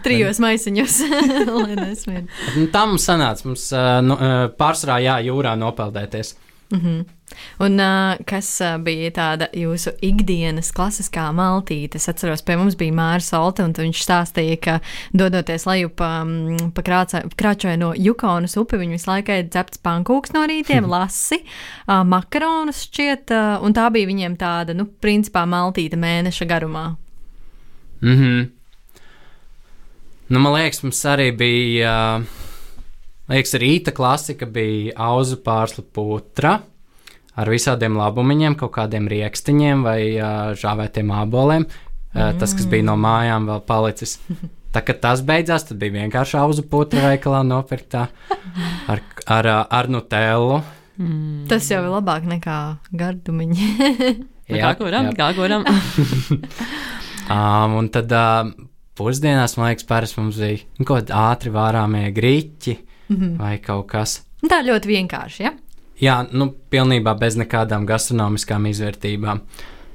Trijos 0.02 0.42
maisiņos, 0.42 0.98
lai 1.46 1.76
nesmird. 1.78 2.26
Nu, 2.56 2.66
tā 2.74 2.82
mums 2.90 3.06
sanāca, 3.06 3.46
mums 3.46 3.68
uh, 3.76 4.00
nu, 4.02 4.18
uh, 4.18 4.48
pārsvarā 4.58 4.98
jā, 5.06 5.20
jūrā 5.30 5.54
nopeldēties. 5.62 6.34
Mm 6.72 6.80
-hmm. 6.80 7.04
Un 7.58 7.80
uh, 7.80 8.16
kas 8.26 8.60
uh, 8.60 8.78
bija 8.78 9.10
tāda 9.10 9.46
jūsu 9.52 9.92
ikdienas 10.00 10.72
klasiskā 10.72 11.26
maltīte? 11.32 11.96
Es 11.96 12.08
atceros, 12.08 12.42
pie 12.42 12.56
mums 12.56 12.76
bija 12.76 12.92
Māra 12.92 13.20
Solte, 13.20 13.64
un 13.64 13.72
viņš 13.72 14.02
stāstīja, 14.04 14.56
ka 14.60 14.78
dodoties 15.12 15.66
lejup 15.66 16.00
um, 16.00 16.72
pa 16.74 16.82
krāčoju 17.36 17.76
no 17.76 17.92
Jukonas 17.96 18.56
upi, 18.56 18.76
viņi 18.76 18.90
visu 18.90 19.10
laiku 19.10 19.32
ēda 19.32 19.48
cepts 19.50 19.78
pankūks 19.78 20.32
no 20.32 20.46
rītiem, 20.46 20.88
lasi, 20.94 21.42
uh, 21.88 22.04
makaronus 22.04 22.84
šķiet, 22.86 23.30
uh, 23.30 23.64
un 23.64 23.72
tā 23.72 23.90
bija 23.90 24.06
viņiem 24.06 24.36
tāda, 24.36 24.74
nu, 24.74 24.88
principā 25.00 25.44
maltīte 25.46 25.96
mēneša 25.96 26.44
garumā. 26.44 26.96
Mhm. 28.00 28.22
Mm 28.22 28.50
nu, 30.28 30.38
man 30.38 30.52
liekas, 30.52 30.82
mums 30.82 31.04
arī 31.04 31.36
bija. 31.36 32.16
Uh 32.16 32.51
Liekas, 33.32 33.54
rīta 33.56 33.94
klasika 33.96 34.44
bija 34.44 34.92
auzu 35.00 35.38
pārsla 35.40 35.86
putra 35.96 36.58
ar 37.32 37.48
visādiem 37.48 37.94
labumiņiem, 37.96 38.58
kaut 38.60 38.74
kādiem 38.74 39.06
rīkstiņiem 39.08 39.84
vai 39.86 40.00
uh, 40.18 40.50
žāvētiem 40.58 41.12
āboliem. 41.16 41.64
Uh, 42.12 42.34
tas, 42.36 42.52
kas 42.52 42.66
bija 42.68 42.84
no 42.90 42.98
mājām, 43.00 43.48
vēl 43.48 43.62
palicis. 43.64 44.18
Tā 44.72 44.82
kā 44.84 44.96
tas 45.00 45.24
beidzās, 45.24 45.64
tad 45.68 45.80
bija 45.80 45.94
vienkārši 45.96 46.36
auzu 46.42 46.66
putra 46.68 47.06
veikalā 47.08 47.40
nopirktā 47.48 48.04
ar, 48.92 49.02
ar, 49.24 49.50
ar 49.64 49.88
nutellu. 49.88 50.60
Mm. 51.00 51.48
Tas 51.48 51.72
jau 51.72 51.80
ir 51.80 51.88
labāk 51.88 52.28
nekā 52.28 52.58
gardumiņi. 52.92 53.72
jā, 54.52 54.60
kā 54.60 54.76
kuram, 54.76 55.08
jā. 55.08 55.16
kā 55.22 55.32
kuram. 55.40 55.64
um, 57.32 57.80
un 57.80 57.92
tad 57.96 58.12
uh, 58.12 58.52
pusdienās, 59.00 59.56
man 59.56 59.72
liekas, 59.72 59.88
parasti 59.88 60.20
mums 60.20 60.40
bija 60.44 60.64
kaut 60.84 60.98
kādi 60.98 61.20
ātri 61.24 61.56
vārāmie 61.56 62.10
grīķi 62.12 62.76
mm 62.76 62.91
-hmm. 63.16 63.36
vai 63.38 63.58
kaut 63.58 63.86
kas. 63.92 64.22
Tā 64.48 64.62
ļoti 64.66 64.88
vienkārši, 64.88 65.42
ja? 65.42 65.52
Jā, 66.02 66.26
nu, 66.32 66.50
pilnībā 66.70 67.14
bez 67.18 67.36
nekādām 67.38 67.86
gastronomiskām 67.86 68.66
izvērtībām. 68.66 69.42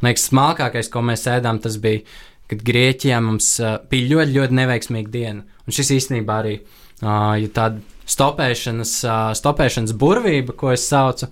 Man 0.02 0.10
liekas, 0.12 0.30
smalkākais, 0.30 0.90
ko 0.90 1.02
mēs 1.02 1.28
ēdām, 1.28 1.60
tas 1.60 1.78
bija, 1.78 2.00
kad 2.48 2.62
Grieķijā 2.64 3.20
mums 3.22 3.60
uh, 3.60 3.80
bija 3.90 4.08
ļoti, 4.16 4.32
ļoti 4.38 4.54
neveiksmīga 4.54 5.10
diena. 5.12 5.44
Un 5.68 5.74
šis 5.74 5.92
īstenībā 5.92 6.40
arī 6.44 6.60
uh, 6.62 7.36
ir 7.42 7.50
tāda 7.52 7.82
stopēšanas, 8.06 8.94
uh, 9.04 9.34
stopēšanas 9.36 9.94
burvība, 9.94 10.56
ko 10.56 10.72
es 10.72 10.88
saucu, 10.88 11.28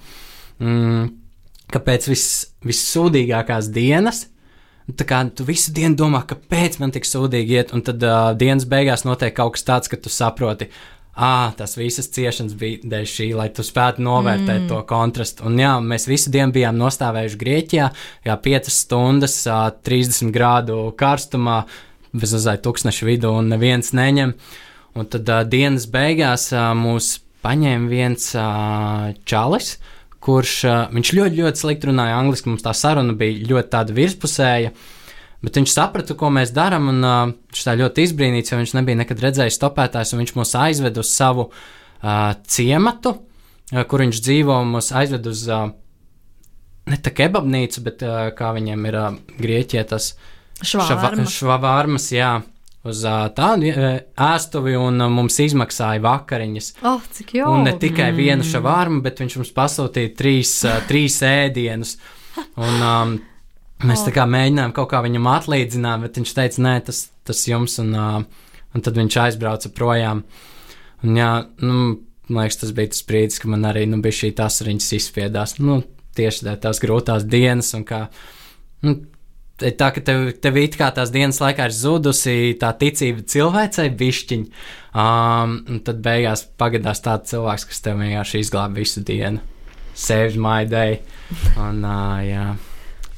mm, 0.59 1.07
ka 1.71 1.79
pēc 1.79 2.09
vis, 2.09 2.25
vissūdīgākās 2.65 3.71
dienas 3.71 4.25
Tā 4.85 5.05
kā 5.09 5.19
tu 5.33 5.41
visu 5.47 5.71
dienu 5.73 5.97
domā, 5.97 6.19
kāpēc 6.29 6.77
man 6.77 6.91
tik 6.93 7.07
sūdīgi 7.09 7.55
iet, 7.57 7.71
un 7.73 7.81
tad 7.85 8.03
uh, 8.05 8.35
dienas 8.37 8.67
beigās 8.69 9.01
notiek 9.07 9.33
kaut 9.33 9.55
kas 9.55 9.65
tāds, 9.65 9.89
ka 9.89 9.97
tu 9.97 10.11
saproti, 10.13 10.67
ah, 11.15 11.53
tas 11.57 11.77
visas 11.79 12.09
ciešanas 12.11 12.55
bija 12.59 12.83
dēļ 12.91 13.07
šī, 13.09 13.29
lai 13.37 13.47
tu 13.55 13.63
spētu 13.65 14.03
novērtēt 14.03 14.65
mm. 14.65 14.69
to 14.71 14.81
kontrastu. 14.89 15.45
Un 15.49 15.59
jā, 15.61 15.73
mēs 15.79 16.09
visu 16.11 16.31
dienu 16.33 16.55
bijām 16.55 16.77
nostāvējuši 16.79 17.39
Grieķijā, 17.41 17.89
jā, 18.27 18.37
5 18.47 18.71
stundas, 18.73 19.37
30 19.47 20.33
grādu 20.35 20.79
karstumā, 20.99 21.63
bez 22.15 22.35
mazliet 22.35 22.63
tūkstneša 22.65 23.07
vidū, 23.07 23.31
un 23.39 23.51
neviens 23.53 23.93
neņem. 23.95 24.35
Un 24.95 25.07
tad 25.11 25.27
uh, 25.31 25.43
dienas 25.47 25.87
beigās 25.91 26.49
uh, 26.55 26.69
mūs 26.77 27.17
paņēma 27.45 27.91
viens 27.91 28.29
uh, 28.39 29.11
čalis, 29.27 29.75
kurš 30.23 30.53
uh, 30.67 30.77
viņš 30.95 31.15
ļoti, 31.17 31.41
ļoti 31.41 31.63
slikti 31.63 31.91
runāja 31.91 32.19
angliski. 32.19 32.51
Mums 32.51 32.63
tā 32.65 32.71
saruna 32.75 33.15
bija 33.17 33.43
ļoti 33.51 33.73
tāda 33.75 33.95
virspusēja. 33.95 34.71
Uh, 35.35 35.45
Bet 35.45 35.59
viņš 35.59 35.73
saprata, 35.75 36.15
ko 36.17 36.31
mēs 36.33 36.53
darām, 36.55 36.89
un 36.93 37.05
uh, 37.05 37.33
viņš 37.51 37.65
tā 37.67 37.75
ļoti 37.77 38.05
izbrīnīts, 38.07 38.51
jo 38.51 38.59
viņš 38.61 38.75
nebija 38.79 39.01
nekad 39.03 39.21
redzējis 39.27 39.57
stopētājs, 39.59 40.13
un 40.15 40.23
viņš 40.23 40.33
mūs 40.37 40.53
aizved 40.57 40.97
uz 41.01 41.11
savu 41.11 41.49
uh, 41.49 42.31
ciematu, 42.49 43.13
uh, 43.19 43.83
kur 43.89 44.05
viņš 44.05 44.21
dzīvo, 44.25 44.55
un 44.63 44.73
mūs 44.77 44.89
aizved 44.95 45.29
uz 45.29 45.43
uh, 45.51 45.67
ne 46.89 46.97
tā 46.97 47.13
kebabnīcu, 47.13 47.83
bet 47.85 48.05
uh, 48.07 48.17
kā 48.37 48.55
viņiem 48.57 48.89
ir 48.89 48.99
uh, 49.01 49.11
Grieķijā 49.41 49.85
tas 49.91 50.13
švavārma. 50.63 51.27
švavārmas, 51.29 52.09
jā. 52.15 52.33
Uz 52.85 52.99
uh, 53.09 53.27
tādu 53.33 53.69
ēstuvi, 53.73 54.75
un 54.77 55.01
uh, 55.01 55.13
mums 55.13 55.39
izmaksāja 55.41 56.01
vakariņas. 56.05 56.73
Oh, 56.85 57.05
cik 57.17 57.37
jau! 57.41 57.53
Un 57.53 57.65
ne 57.65 57.73
tikai 57.81 58.11
mm. 58.11 58.17
vienu 58.17 58.45
švavārmu, 58.45 59.01
bet 59.05 59.21
viņš 59.21 59.39
mums 59.41 59.53
pasūtīja 59.57 60.17
trīs, 60.17 60.57
uh, 60.65 60.81
trīs 60.89 61.21
ēdienus. 61.25 61.97
Un, 62.61 62.77
um, 62.81 63.15
Mēs 63.83 64.01
oh. 64.01 64.07
tā 64.07 64.13
kā 64.15 64.23
mēģinājām 64.29 64.73
kaut 64.75 64.87
kā 64.93 65.01
viņam 65.03 65.27
atlīdzināt, 65.33 66.03
bet 66.05 66.19
viņš 66.19 66.33
teica, 66.37 66.61
nē, 66.63 66.75
tas, 66.87 67.01
tas 67.27 67.41
jums, 67.49 67.75
un, 67.83 67.91
uh, 67.91 68.53
un 68.71 68.85
tad 68.85 68.99
viņš 68.99 69.17
aizbrauca 69.25 69.71
projām. 69.75 70.23
Un, 71.03 71.17
jā, 71.19 71.31
nu, 71.59 71.81
man 72.29 72.45
liekas, 72.45 72.61
tas 72.61 72.71
bija 72.75 72.93
tas 72.93 73.03
brīdis, 73.07 73.41
kad 73.43 73.51
man 73.51 73.67
arī 73.67 73.83
nu, 73.91 73.99
bija 74.03 74.21
šī 74.21 74.31
tas 74.37 74.61
riņķis 74.65 74.95
izspiedās. 74.99 75.57
Nu, 75.59 75.81
tieši 76.15 76.47
tā, 76.47 76.55
tās 76.67 76.79
grūtās 76.83 77.27
dienas, 77.27 77.73
un 77.75 77.83
kā, 77.87 78.05
nu, 78.87 78.95
tā, 79.59 79.89
ka 79.95 80.03
tev, 80.07 80.29
tev 80.41 80.59
it 80.61 80.77
kā 80.79 80.89
tās 80.95 81.11
dienas 81.13 81.41
laikā 81.43 81.67
ir 81.67 81.75
zudusi 81.75 82.55
tā 82.61 82.71
ticība 82.79 83.25
cilvēcei 83.31 83.89
bišķiņ, 83.99 84.45
um, 84.95 85.57
un 85.67 85.83
tad 85.85 85.99
beigās 86.05 86.45
pagadās 86.59 87.03
tāds 87.03 87.33
cilvēks, 87.33 87.67
kas 87.71 87.83
tev 87.83 87.99
vienkārši 87.99 88.45
izglāb 88.45 88.79
visu 88.79 89.03
dienu. 89.05 89.43
Save 89.95 90.39
my 90.39 90.65
day. 90.67 90.99
Un, 91.55 91.83
uh, 91.83 92.23
jā. 92.23 92.47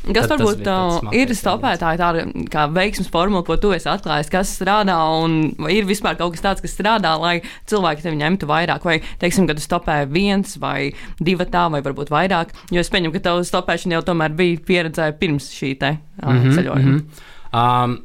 Kas 0.08 0.28
Tad 0.30 0.40
varbūt 0.40 0.68
uh, 0.72 1.12
ir 1.16 1.32
stopētāji, 1.36 2.00
tāda 2.00 2.24
kā 2.52 2.66
veiksmes 2.72 3.10
formula, 3.12 3.44
ko 3.48 3.58
tu 3.62 3.74
esi 3.76 3.90
atklājis, 3.92 4.32
kas 4.32 4.54
strādā, 4.60 4.96
un 5.24 5.70
ir 5.74 5.88
vispār 5.90 6.18
kaut 6.20 6.36
kas 6.36 6.46
tāds, 6.46 6.64
kas 6.64 6.76
strādā, 6.78 7.14
lai 7.20 7.36
cilvēki 7.70 8.06
tevi 8.06 8.20
ņemtu 8.22 8.50
vairāk, 8.50 8.88
vai, 8.88 9.00
teiksim, 9.22 9.50
kad 9.50 9.60
tu 9.60 9.66
stopē 9.66 10.00
viens 10.12 10.58
vai 10.62 10.94
divi 11.20 11.48
tā, 11.52 11.68
vai 11.74 11.84
varbūt 11.86 12.12
vairāk, 12.14 12.56
jo 12.72 12.84
es 12.84 12.92
pieņemu, 12.94 13.16
ka 13.18 13.26
tavu 13.30 13.46
stopēšana 13.48 14.00
jau 14.00 14.04
tomēr 14.12 14.36
bija 14.38 14.64
pieredzē 14.68 15.12
pirms 15.20 15.52
šī 15.56 15.74
te 15.82 15.96
uh, 15.98 16.30
mm 16.32 16.44
-hmm, 16.44 16.60
ceļojuma. 16.60 16.92
Mm 16.92 17.00
-hmm. 17.00 17.88
um, 17.94 18.04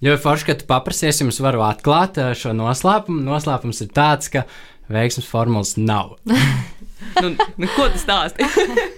Jo 0.00 0.16
forši, 0.20 0.44
ka 0.44 0.54
tu 0.54 0.66
paprasies, 0.68 1.20
jums 1.22 1.38
varu 1.40 1.62
atklāt 1.64 2.18
uh, 2.20 2.34
šo 2.36 2.52
noslēpumu. 2.52 3.22
Noslēpums 3.24 3.80
ir 3.80 3.88
tāds, 3.96 4.28
ka 4.28 4.42
veiksmes 4.92 5.26
formulas 5.26 5.76
nav. 5.80 6.18
nu, 7.22 7.32
nu, 7.56 7.68
ko 7.76 7.88
tas 7.92 8.04
stāsta? 8.04 8.46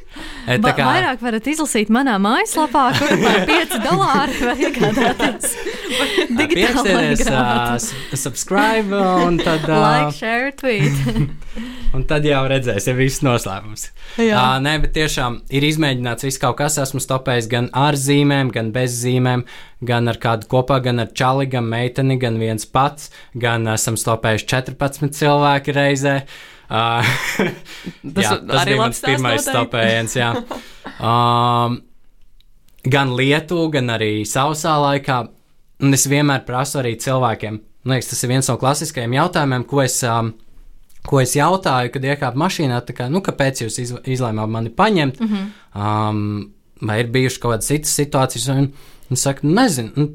Tā 0.48 0.72
kā 0.74 0.86
vairāk 0.86 1.20
varat 1.22 1.48
izlasīt 1.50 1.90
manā 1.92 2.16
mājaslapā, 2.22 2.84
kur 2.96 3.12
par 3.20 3.42
5 3.50 3.74
dolāri 3.84 4.38
var 4.42 4.62
iegādāties. 4.66 5.56
Uh, 7.28 7.76
subscribe 8.16 8.94
un 8.94 9.38
tad. 9.40 9.64
Uh, 9.66 9.80
like, 9.82 10.14
share, 10.16 10.50
tweet. 10.56 10.94
un 11.96 12.04
tad 12.08 12.26
jau 12.26 12.42
redzēs, 12.50 12.86
ja 12.88 12.94
viss 12.96 13.22
noslēpums. 13.24 13.88
Uh, 14.18 14.34
nē, 14.62 14.74
bet 14.84 14.94
tiešām 14.96 15.40
ir 15.54 15.66
izmēģināts 15.68 16.26
viss 16.28 16.40
kaut 16.42 16.58
kas. 16.60 16.78
Esmu 16.82 17.02
stopējis 17.02 17.48
gan 17.50 17.70
ar 17.76 17.98
zīmēm, 17.98 18.52
gan 18.54 18.70
bez 18.74 18.98
zīmēm, 19.02 19.44
gan 19.88 20.12
ar 20.12 20.20
kādu 20.22 20.50
kopā, 20.50 20.80
gan 20.84 21.02
ar 21.02 21.10
čali, 21.16 21.48
gan 21.50 21.66
meiteni, 21.70 22.18
gan 22.20 22.38
viens 22.40 22.68
pats, 22.68 23.10
gan 23.34 23.66
esam 23.74 23.98
stopējuši 24.00 24.48
14 24.54 25.18
cilvēki 25.18 25.76
reizē. 25.76 26.20
Uh, 26.22 26.57
tas 28.14 28.24
jā, 28.24 28.32
tas 28.44 28.66
bija 28.68 28.80
mans 28.80 29.00
pirmais 29.04 29.46
stopējiens. 29.46 30.16
um, 31.00 31.78
gan 32.94 33.14
lietu, 33.16 33.62
gan 33.72 33.94
arī 33.96 34.12
sausā 34.28 34.76
laikā. 34.82 35.22
Un 35.78 35.94
es 35.94 36.08
vienmēr 36.10 36.42
prasu 36.46 36.80
arī 36.80 36.96
cilvēkiem. 36.98 37.56
Man 37.86 37.94
liekas, 37.94 38.10
tas 38.10 38.24
ir 38.26 38.32
viens 38.32 38.48
no 38.50 38.58
klasiskajiem 38.58 39.14
jautājumiem, 39.14 39.64
ko 39.70 39.80
es, 39.84 40.00
um, 40.04 40.32
ko 41.06 41.20
es 41.22 41.36
jautāju, 41.38 41.92
kad 41.94 42.06
iekāpu 42.10 42.42
mašīnā. 42.42 42.80
Kā, 42.90 43.06
nu, 43.12 43.22
kāpēc 43.24 43.62
jūs 43.64 43.78
iz, 43.84 43.94
izlēmāt 44.16 44.50
mani 44.50 44.74
paņemt? 44.74 45.20
Mm 45.22 45.28
-hmm. 45.28 45.50
um, 45.78 46.52
vai 46.82 47.00
ir 47.00 47.12
bijušas 47.14 47.38
kaut 47.38 47.54
kādas 47.54 47.70
citas 47.70 47.94
situācijas? 48.00 48.48
Un, 48.52 48.72
un 49.10 49.16
saka, 49.16 49.46
nezinu. 49.46 49.92
Un, 49.96 50.10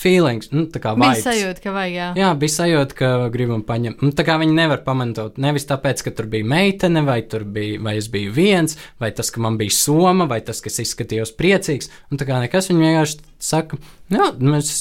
feelings, 0.00 0.48
nu, 0.54 0.64
tā 0.72 0.80
kā 0.82 0.94
vibes. 0.96 1.20
Bija 1.20 1.24
sajūta, 1.26 1.62
ka 1.64 1.74
vajag, 1.74 1.94
jā. 1.94 2.06
Jā, 2.20 2.30
bija 2.40 2.54
sajūta, 2.54 2.96
ka 2.96 3.10
gribam 3.34 3.64
paņemt. 3.66 4.04
Nu, 4.04 4.14
tā 4.16 4.24
kā 4.28 4.38
viņi 4.40 4.56
nevar 4.56 4.80
pamantot, 4.86 5.36
nevis 5.42 5.68
tāpēc, 5.68 6.04
ka 6.06 6.14
tur 6.16 6.30
bija 6.32 6.48
meitene, 6.48 7.02
vai 7.06 7.20
tur 7.28 7.44
bija, 7.44 7.80
vai 7.84 7.98
es 8.00 8.08
biju 8.12 8.32
viens, 8.36 8.78
vai 9.02 9.12
tas, 9.16 9.32
ka 9.34 9.42
man 9.44 9.58
bija 9.60 9.76
soma, 9.76 10.28
vai 10.30 10.40
tas, 10.46 10.62
kas 10.64 10.80
izskatījos 10.86 11.34
priecīgs. 11.38 11.92
Un 12.10 12.20
tā 12.20 12.28
kā 12.28 12.40
nekas 12.40 12.70
viņi 12.72 12.86
vienkārši 12.86 13.22
saka, 13.50 13.80
jā, 14.12 14.32
mēs 14.40 14.74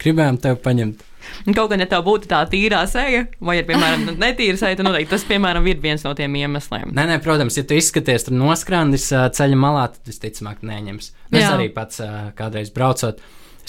gribējām 0.00 0.40
tevi 0.40 0.60
paņemt. 0.64 1.06
Kaut 1.54 1.68
gan, 1.70 1.82
ja 1.82 1.86
tev 1.88 2.04
būtu 2.06 2.30
tā 2.30 2.40
tīrā 2.50 2.80
seja, 2.90 3.26
vai 3.44 3.58
ir, 3.60 3.66
piemēram, 3.68 4.08
netīra 4.22 4.56
seja, 4.60 4.78
tad 4.78 4.88
noteikti 4.88 5.12
tas, 5.12 5.26
piemēram, 5.28 5.68
ir 5.68 5.82
viens 5.82 6.04
no 6.06 6.14
tiem 6.16 6.38
iemesliem. 6.40 6.94
Nē, 6.96 7.04
nē, 7.12 7.18
protams, 7.24 7.58
ja 7.60 7.66
tu 7.68 7.76
izskaties 7.76 8.26
tur 8.26 8.36
noskrandis 8.40 9.10
ceļa 9.12 9.60
malā, 9.60 9.84
tad 9.92 10.10
visticamāk 10.10 10.64
neņems. 10.66 11.12
Es 11.30 11.46
arī 11.46 11.68
pats 11.74 12.00
kādreiz 12.40 12.72
braucot. 12.74 13.20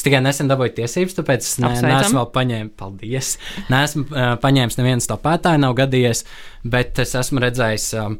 Es 0.02 0.06
tikai 0.08 0.18
nesen 0.26 0.50
dabūju 0.50 0.72
tiesības, 0.80 1.14
tāpēc 1.20 1.44
es 1.46 1.60
ne, 1.62 1.70
neesmu 1.86 2.18
vēl 2.18 2.30
paņēmis, 2.34 2.72
paldies. 2.80 3.28
Nesmu 3.70 4.08
uh, 4.10 4.32
paņēmis 4.42 4.80
nevienu 4.80 5.06
stopētāju, 5.06 5.62
nav 5.62 5.76
gadījies, 5.78 6.24
bet 6.66 6.98
es 7.04 7.14
esmu 7.20 7.44
redzējis, 7.44 7.86
uh, 8.02 8.16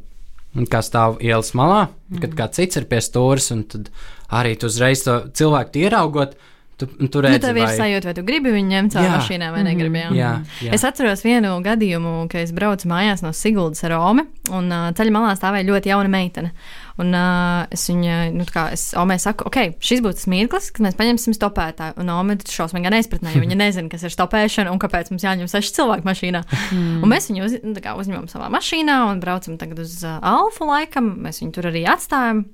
kā 0.70 0.84
stāv 0.86 1.18
ielas 1.26 1.56
malā, 1.58 1.88
mm. 1.90 2.22
kad 2.22 2.38
kāds 2.38 2.62
cits 2.62 2.78
ir 2.78 2.86
pie 2.92 3.02
stūres, 3.02 3.50
un 3.56 3.66
tad 3.72 3.90
arī 4.30 4.54
tu 4.62 4.70
uzreiz 4.70 5.02
to 5.08 5.24
cilvēku 5.34 5.82
ieraugot. 5.88 6.38
Tu, 6.78 6.88
tu 7.14 7.22
redzi, 7.22 7.38
nu, 7.38 7.42
tev 7.48 7.58
ir 7.58 7.66
vai... 7.66 7.74
sajūta, 7.78 8.10
vai 8.10 8.14
tu 8.18 8.22
gribi 8.26 8.54
viņu 8.56 8.72
ņemt 8.76 8.94
caur 8.96 9.10
mašīnā 9.16 9.50
vai 9.54 9.66
negribi. 9.66 10.00
Jā. 10.02 10.14
Jā, 10.18 10.30
jā. 10.66 10.72
Es 10.78 10.86
atceros 10.86 11.22
vienu 11.26 11.52
gadījumu, 11.66 12.14
kad 12.30 12.46
es 12.46 12.54
braucu 12.58 12.90
mājās 12.90 13.22
no 13.26 13.34
Siguldas 13.38 13.86
ar 13.86 13.94
Romu, 13.94 14.26
un 14.50 14.70
uh, 14.70 14.88
ceļa 14.98 15.14
malā 15.14 15.36
stāvēja 15.38 15.70
ļoti 15.74 15.94
jauna 15.94 16.14
meitene. 16.14 16.54
Un 17.00 17.16
uh, 17.16 17.64
es 17.72 17.86
viņai, 17.88 18.32
nu, 18.36 18.46
kā 18.52 18.66
es 18.76 18.90
Omei 19.00 19.20
saku, 19.22 19.46
ok, 19.48 19.78
šis 19.84 20.02
būs 20.04 20.20
tas 20.20 20.28
mirklis, 20.32 20.70
kad 20.76 20.84
mēs 20.86 20.98
paņemsim 21.00 21.36
stopētāju. 21.38 21.96
Un 22.02 22.12
Omei 22.14 22.40
šausmīgi 22.52 22.92
neizpratnē, 22.92 23.32
jo 23.36 23.44
viņa 23.44 23.58
nezina, 23.60 23.92
kas 23.92 24.04
ir 24.08 24.14
stopēšana 24.16 24.74
un 24.74 24.82
kāpēc 24.82 25.12
mums 25.14 25.26
jāņem 25.26 25.50
seši 25.52 25.76
cilvēki 25.78 26.08
mašīnā. 26.08 26.44
Mm. 26.72 27.00
Un 27.02 27.12
mēs 27.14 27.30
viņu 27.32 27.48
uz, 27.48 27.58
nu, 27.64 27.76
kā, 27.84 27.96
uzņemam 28.00 28.28
savā 28.32 28.52
mašīnā 28.54 28.98
un 29.12 29.22
braucam 29.24 29.58
tagad 29.62 29.84
uz 29.86 29.98
uh, 30.04 30.20
Alfa 30.20 30.68
laikam. 30.68 31.14
Mēs 31.26 31.42
viņu 31.44 31.56
tur 31.58 31.72
arī 31.72 31.86
atstājam. 31.90 32.46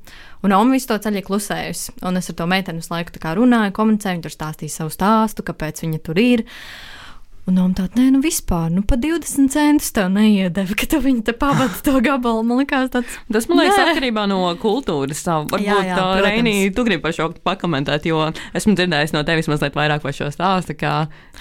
Un 0.46 0.54
Oma 0.54 0.76
visu 0.78 0.92
to 0.92 1.00
ceļu 1.02 1.24
klusējusi. 1.26 1.98
Un 2.08 2.20
es 2.20 2.30
ar 2.32 2.38
to 2.38 2.46
meiteni 2.50 2.84
visu 2.84 2.94
laiku 2.94 3.18
runāju, 3.38 3.74
komunicēju, 3.76 4.20
viņa 4.20 4.28
tur 4.28 4.36
stāstīja 4.36 4.76
savu 4.76 4.94
stāstu, 4.94 5.46
kāpēc 5.48 5.82
viņa 5.86 6.04
tur 6.06 6.22
ir. 6.22 6.46
Un 7.48 7.56
Noma 7.56 7.72
tāda, 7.72 7.96
nē, 7.96 8.10
nu 8.12 8.20
vispār, 8.20 8.68
nu 8.76 8.82
pa 8.84 8.98
20 9.00 9.48
centus 9.54 9.94
tev 9.96 10.10
neiedeva, 10.12 10.76
ka 10.76 10.84
tu 10.92 10.98
viņu 11.00 11.22
te 11.30 11.32
pavadi 11.32 11.78
to 11.86 11.94
gabalu. 12.04 12.42
Man 12.44 12.60
liekas, 12.60 12.90
tāds. 12.92 13.14
Tas, 13.32 13.46
man 13.48 13.62
liekas, 13.62 13.78
nē. 13.80 13.86
atkarībā 13.94 14.26
no 14.28 14.42
kultūras. 14.60 15.22
Varbūt 15.24 15.64
jā, 15.64 15.78
jā, 15.88 15.96
tā 15.96 16.26
Reinī, 16.26 16.58
tu 16.76 16.84
gribi 16.84 17.00
par 17.06 17.16
šo 17.16 17.30
pakomentēt, 17.48 18.10
jo 18.10 18.26
esmu 18.52 18.76
dzirdējis 18.76 19.16
no 19.16 19.22
tevis 19.28 19.48
mazliet 19.48 19.80
vairāk 19.80 20.04
par 20.04 20.18
šo 20.18 20.28
stāstu, 20.36 20.76
ka, 20.76 20.92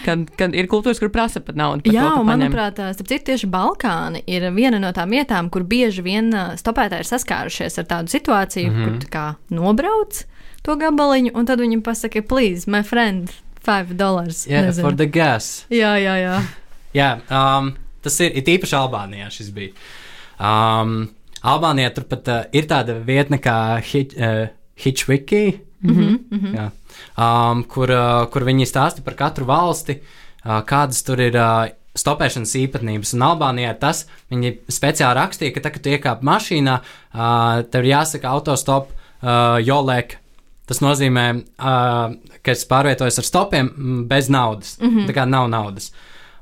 kad, 0.04 0.22
kad 0.38 0.54
ir 0.54 0.68
kultūras, 0.70 1.02
kur 1.02 1.10
prasa 1.10 1.42
pat 1.42 1.58
naudu. 1.58 1.90
Jā, 1.90 2.06
to, 2.14 2.22
manuprāt, 2.28 2.78
starp 2.78 3.10
citu, 3.10 3.26
tieši 3.32 3.50
Balkāni 3.50 4.22
ir 4.30 4.46
viena 4.54 4.78
no 4.78 4.94
tām 4.94 5.10
vietām, 5.10 5.50
kur 5.50 5.66
bieži 5.66 6.06
vien 6.06 6.30
stopētāji 6.60 7.02
ir 7.02 7.10
saskārušies 7.10 7.82
ar 7.82 7.90
tādu 7.96 8.14
situāciju, 8.14 8.70
mm 8.70 8.76
-hmm. 8.76 8.84
kur 8.84 8.92
mhm. 8.92 9.02
tu 9.02 9.10
kā 9.10 9.26
nobrauc 9.50 10.22
to 10.62 10.76
gabaliņu, 10.78 11.34
un 11.34 11.46
tad 11.46 11.60
viņam 11.62 11.82
pasaka, 11.82 12.22
please, 12.22 12.70
my 12.70 12.82
friend, 12.82 13.30
5 13.66 13.96
dollars. 13.98 14.46
Yeah, 14.46 14.68
nezinu. 14.68 14.86
for 14.86 14.96
the 14.96 15.06
gas. 15.10 15.66
Jā, 15.72 15.96
jā, 15.98 16.16
jā. 16.22 16.40
jā 17.00 17.10
um, 17.28 17.72
tas 18.04 18.18
ir 18.24 18.36
it 18.38 18.50
īpaši 18.54 18.78
Albānijā. 18.78 19.30
Šis 19.34 19.52
bija. 19.54 19.74
Um, 20.38 21.08
Albānijā 21.46 21.92
turpat 21.96 22.30
uh, 22.32 22.42
ir 22.56 22.68
tāda 22.70 22.98
vietne 23.06 23.40
kā 23.42 23.56
Hitch, 23.82 24.14
uh, 24.18 24.46
Hitchwiki. 24.82 25.60
Mm 25.82 25.94
-hmm, 25.94 26.18
mm 26.30 26.38
-hmm. 26.40 26.54
Jā. 26.56 26.70
Um, 27.16 27.64
kur, 27.64 27.90
uh, 27.90 28.26
kur 28.30 28.42
viņi 28.42 28.66
stāsta 28.66 29.02
par 29.04 29.14
katru 29.14 29.44
valsti, 29.44 30.00
uh, 30.44 30.62
kādas 30.62 31.04
tur 31.04 31.20
ir. 31.20 31.34
Uh, 31.36 31.68
stopēšanas 31.96 32.54
īpatnības. 32.60 33.14
Un 33.16 33.24
Albānijā 33.26 33.72
tas 33.80 34.06
viņi 34.32 34.58
speciāli 34.68 35.18
rakstīja, 35.18 35.54
ka, 35.54 35.60
tā, 35.60 35.72
kad 35.74 35.82
tu 35.82 35.88
iekāp 35.88 36.22
mašīnā, 36.26 36.76
uh, 36.80 37.62
tev 37.70 37.84
ir 37.84 37.94
jāsaka 37.94 38.28
autostop 38.28 38.90
uh, 38.90 39.56
jolek 39.64 40.18
Tas 40.66 40.82
nozīmē, 40.82 41.26
uh, 41.62 42.16
ka 42.42 42.54
es 42.54 42.64
pārvietojos 42.66 43.20
ar 43.22 43.26
stopiem 43.26 43.70
bez 44.10 44.28
naudas. 44.32 44.76
Mm 44.80 44.90
-hmm. 44.90 45.06
Tā 45.06 45.14
kā 45.14 45.28
nav 45.28 45.48
naudas. 45.50 45.92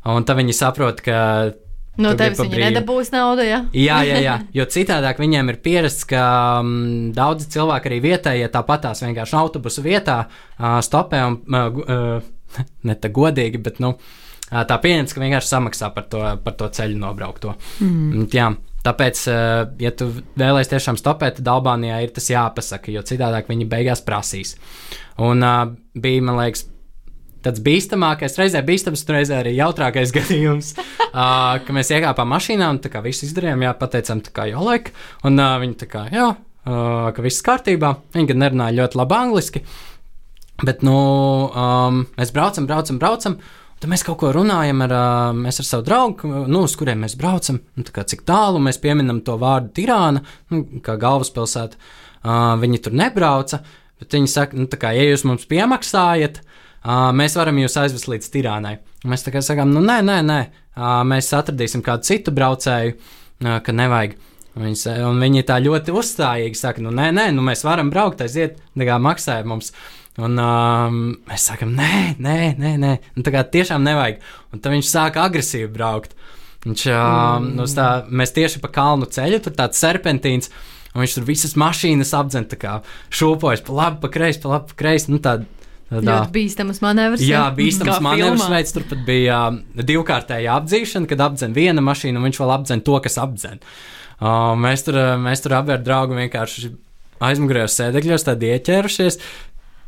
Un 0.04 0.24
tad 0.24 0.36
viņi 0.36 0.52
saprot, 0.52 1.00
ka. 1.00 1.52
No 1.96 2.10
tevis 2.18 2.40
viņi 2.40 2.58
nedabūs 2.58 3.12
naudu, 3.12 3.44
ja? 3.46 3.60
jā, 3.72 4.00
jā, 4.02 4.18
jā. 4.18 4.38
Jo 4.58 4.64
citādāk 4.64 5.20
viņiem 5.22 5.48
ir 5.48 5.60
pierasts, 5.62 6.04
ka 6.04 6.60
um, 6.60 7.12
daudzi 7.14 7.46
cilvēki 7.48 7.86
arī 7.86 8.00
vietējie 8.00 8.48
tāpatās 8.48 9.02
vienkārši 9.02 9.36
autobusu 9.36 9.82
vietā 9.82 10.24
uh, 10.26 10.80
stopē 10.80 11.22
un 11.26 11.38
uh, 11.54 12.18
uh, 12.58 12.66
ne 12.82 12.94
tā 12.94 13.12
godīgi, 13.14 13.62
bet 13.62 13.78
nu, 13.78 13.94
uh, 13.94 14.64
tā 14.66 14.80
pieņems, 14.82 15.14
ka 15.14 15.20
vienkārši 15.20 15.48
samaksā 15.48 15.94
par 15.94 16.08
to, 16.10 16.24
par 16.44 16.52
to 16.58 16.68
ceļu 16.68 16.98
nobraukto. 16.98 17.54
Mm. 17.80 18.26
Jā. 18.32 18.50
Tāpēc, 18.84 19.20
eh, 19.32 19.64
ja 19.80 19.90
tu 19.96 20.10
vēlēsies 20.36 20.74
tiešām 20.74 20.98
stopēt, 21.00 21.38
tad 21.38 21.48
Albānijā 21.48 22.02
ir 22.04 22.12
tas 22.12 22.28
jāpasaka, 22.28 22.92
jo 22.92 23.00
citādi 23.00 23.40
viņi 23.48 23.68
beigās 23.70 24.04
prasīs. 24.04 24.58
Un 25.24 25.40
uh, 25.46 25.70
bija, 25.96 26.22
man 26.26 26.36
liekas, 26.42 26.66
tāds 27.44 27.62
bīstamākais, 27.64 28.36
reizē 28.40 28.60
bīstams, 28.66 29.04
reizē 29.08 29.38
arī 29.40 29.54
jautrākais 29.56 30.12
gadījums, 30.18 30.74
uh, 30.76 31.56
ka 31.64 31.76
mēs 31.76 31.94
iekāpām 31.96 32.28
mašīnā 32.34 32.68
un 32.74 32.82
tā 32.84 32.92
kā 32.92 33.00
viss 33.04 33.24
izdarījām, 33.24 33.64
jā, 33.64 33.72
pateicām, 33.80 34.20
tā 34.26 34.34
kā 34.36 34.48
jolek, 34.50 34.92
un 35.24 35.40
uh, 35.40 35.56
viņi 35.62 35.80
tā 35.80 35.88
kā, 35.88 36.04
jā, 36.12 36.28
uh, 36.34 37.08
ka 37.16 37.24
viss 37.24 37.44
kārtībā. 37.46 37.94
Viņi 38.16 38.34
gan 38.34 38.42
nerunāja 38.44 38.82
ļoti 38.82 39.00
labi 39.00 39.20
angliski, 39.22 39.64
bet, 40.60 40.84
nu, 40.84 40.98
um, 41.48 42.04
mēs 42.18 42.36
braucam, 42.36 42.68
braucam, 42.68 43.00
braucam. 43.00 43.40
Tad 43.82 43.90
mēs 43.90 44.04
kaut 44.06 44.16
ko 44.22 44.30
runājam 44.32 44.80
ar, 44.86 44.92
mēs 45.36 45.58
ar 45.60 45.66
savu 45.68 45.84
draugu, 45.86 46.30
nu, 46.48 46.62
uz 46.64 46.76
kuriem 46.78 47.02
mēs 47.04 47.16
braucam, 47.20 47.58
nu, 47.76 47.84
kā, 47.94 48.04
cik 48.08 48.22
tālu 48.28 48.62
mēs 48.62 48.78
pieminam 48.82 49.20
to 49.26 49.36
vārdu 49.40 49.72
Tirāna, 49.76 50.22
nu, 50.54 50.64
kā 50.84 50.94
galvaspilsēta. 51.00 51.80
Uh, 52.24 52.54
viņi 52.62 52.80
tur 52.86 52.94
nebrauca, 52.96 53.60
bet 54.00 54.14
viņi 54.16 54.30
saka, 54.30 54.56
nu, 54.56 54.68
kā, 54.70 54.94
ja 54.96 55.08
jūs 55.10 55.26
mums 55.28 55.44
piemaksājat, 55.50 56.38
uh, 56.40 57.10
mēs 57.16 57.36
varam 57.36 57.58
jūs 57.60 57.76
aizvest 57.82 58.08
līdz 58.08 58.30
Tirānai. 58.32 58.78
Mēs 59.10 59.26
tā 59.26 59.34
kā 59.34 59.42
sakām, 59.44 59.74
nu, 59.74 59.82
nē, 59.84 59.98
nē, 60.06 60.20
nē, 60.24 60.38
uh, 60.46 61.02
mēs 61.10 61.28
atradīsim 61.36 61.84
kādu 61.84 62.08
citu 62.08 62.32
braucēju, 62.32 62.94
uh, 62.94 63.58
ka 63.66 63.74
nevajag. 63.76 64.16
Viņas, 64.54 64.86
un 65.02 65.18
viņi 65.18 65.42
tā 65.48 65.58
ļoti 65.58 65.90
uzstājīgi 65.98 66.56
saka, 66.56 66.80
nu, 66.80 66.94
nē, 66.94 67.08
nē, 67.12 67.26
nu, 67.34 67.42
mēs 67.42 67.66
varam 67.66 67.88
braukt, 67.90 68.22
aiziet, 68.22 68.60
kā 68.78 68.98
maksāja 69.02 69.44
mums. 69.50 69.74
Uh, 69.74 70.03
Un 70.22 70.38
um, 70.38 70.98
mēs 71.26 71.48
sakām, 71.48 71.72
nē, 71.74 72.14
nē, 72.22 72.36
nē, 72.60 72.74
nē. 72.78 72.92
Un 73.18 73.26
tā 73.26 73.32
kā 73.34 73.42
tiešām 73.50 73.82
nevajag. 73.82 74.20
Un 74.54 74.62
tad 74.62 74.74
viņš 74.76 74.90
sāka 74.90 75.24
agresīvi 75.26 75.72
braukt. 75.74 76.14
Viņš, 76.64 76.84
um, 76.94 77.48
mm. 77.58 77.72
tā, 77.74 77.88
mēs 78.08 78.32
tieši 78.36 78.62
pa 78.62 78.70
kalnu 78.72 79.08
ceļu, 79.10 79.40
tur 79.44 79.56
tāds 79.58 79.80
serpentīns, 79.82 80.52
un 80.94 81.02
viņš 81.02 81.16
tur 81.18 81.26
visas 81.28 81.56
mašīnas 81.60 82.14
apdzen, 82.16 82.46
tā 82.48 82.56
kā 82.60 82.76
šūpojas 83.12 83.64
pa 83.66 83.74
labi, 83.80 84.00
pa 84.04 84.12
kreisi, 84.14 84.40
pa 84.44 84.54
labi, 84.54 84.70
pa 84.70 84.78
kreisi. 84.84 85.10
Nu, 85.12 85.18
tā, 85.24 85.40
Tādā, 85.90 86.06
ļoti 86.22 86.32
bīstamas 86.32 86.80
manevrs. 86.80 87.24
Jā, 87.26 87.42
bīstamas 87.54 88.00
manevrs 88.02 88.46
veids. 88.50 88.72
Tur 88.74 88.86
pat 88.88 89.02
bija 89.04 89.40
uh, 89.50 89.82
divkārtēja 89.82 90.54
apdzīšana, 90.60 91.10
kad 91.10 91.26
apdzen 91.26 91.58
viena 91.58 91.84
mašīna, 91.84 92.22
un 92.22 92.30
viņš 92.30 92.40
vēl 92.40 92.54
apdzen 92.54 92.86
to, 92.86 92.96
kas 93.04 93.18
apdzen. 93.20 93.60
Uh, 94.14 94.54
mēs 94.56 94.86
tur, 94.86 94.96
mēs 95.20 95.42
tur 95.44 95.58
abi 95.58 95.74
ar 95.74 95.82
draugu 95.84 96.16
vienkārši 96.16 96.70
aizmugurējos 97.24 97.76
sēdekļos, 97.80 98.24
tādi 98.30 98.54
ieķērušies. 98.54 99.20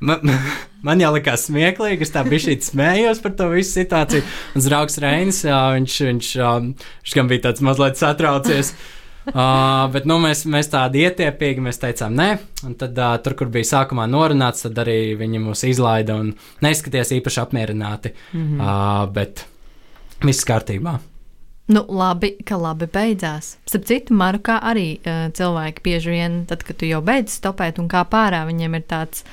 Man, 0.00 0.28
man 0.86 1.00
jau 1.00 1.12
likās 1.14 1.46
smieklīgi, 1.48 2.04
es 2.06 2.12
tā 2.14 2.24
biju 2.26 2.58
smējos 2.62 3.22
par 3.24 3.34
to 3.38 3.48
visu 3.54 3.78
situāciju. 3.80 4.26
Un 4.54 4.66
draugs 4.66 5.00
Reinis, 5.02 5.40
viņš, 5.46 5.96
viņš, 6.10 6.30
viņš 6.36 7.16
gan 7.16 7.32
bija 7.32 7.48
tāds 7.48 7.64
mazliet 7.64 8.00
satraucies. 8.00 8.74
Uh, 9.26 9.88
bet 9.90 10.04
nu, 10.06 10.20
mēs, 10.22 10.44
mēs 10.46 10.68
tādi 10.70 11.00
ietiepīgi, 11.02 11.62
mēs 11.64 11.80
teicām, 11.82 12.14
nē, 12.14 12.28
un 12.68 12.76
tad 12.78 12.94
uh, 12.94 13.16
tur, 13.24 13.34
kur 13.34 13.48
bija 13.50 13.66
sākumā 13.72 14.04
norunāts, 14.06 14.62
tad 14.62 14.78
arī 14.84 15.16
viņi 15.18 15.40
mūs 15.42 15.64
izlaida 15.66 16.14
un 16.14 16.30
neizskaties 16.62 17.10
īpaši 17.18 17.42
apmierināti. 17.42 18.14
Mm 18.36 18.46
-hmm. 18.46 18.62
uh, 18.62 19.10
bet 19.10 19.42
viss 20.22 20.46
kārtībā. 20.46 20.94
Nu, 21.66 21.80
labi, 21.90 22.28
ka 22.46 22.54
labi 22.62 22.86
beidzās. 22.86 23.56
Starp 23.66 23.88
citu, 23.88 24.14
Marokā 24.14 24.60
arī 24.70 25.00
uh, 25.00 25.24
cilvēki 25.34 25.82
bieži 25.82 26.12
vien, 26.12 26.36
tad, 26.46 26.62
kad 26.62 26.78
tu 26.78 26.86
jau 26.86 27.00
beidz 27.02 27.34
stopēt 27.40 27.80
un 27.82 27.88
kā 27.90 28.04
pārā, 28.06 28.44
viņiem 28.46 28.76
ir 28.78 28.84
tāds, 28.86 29.24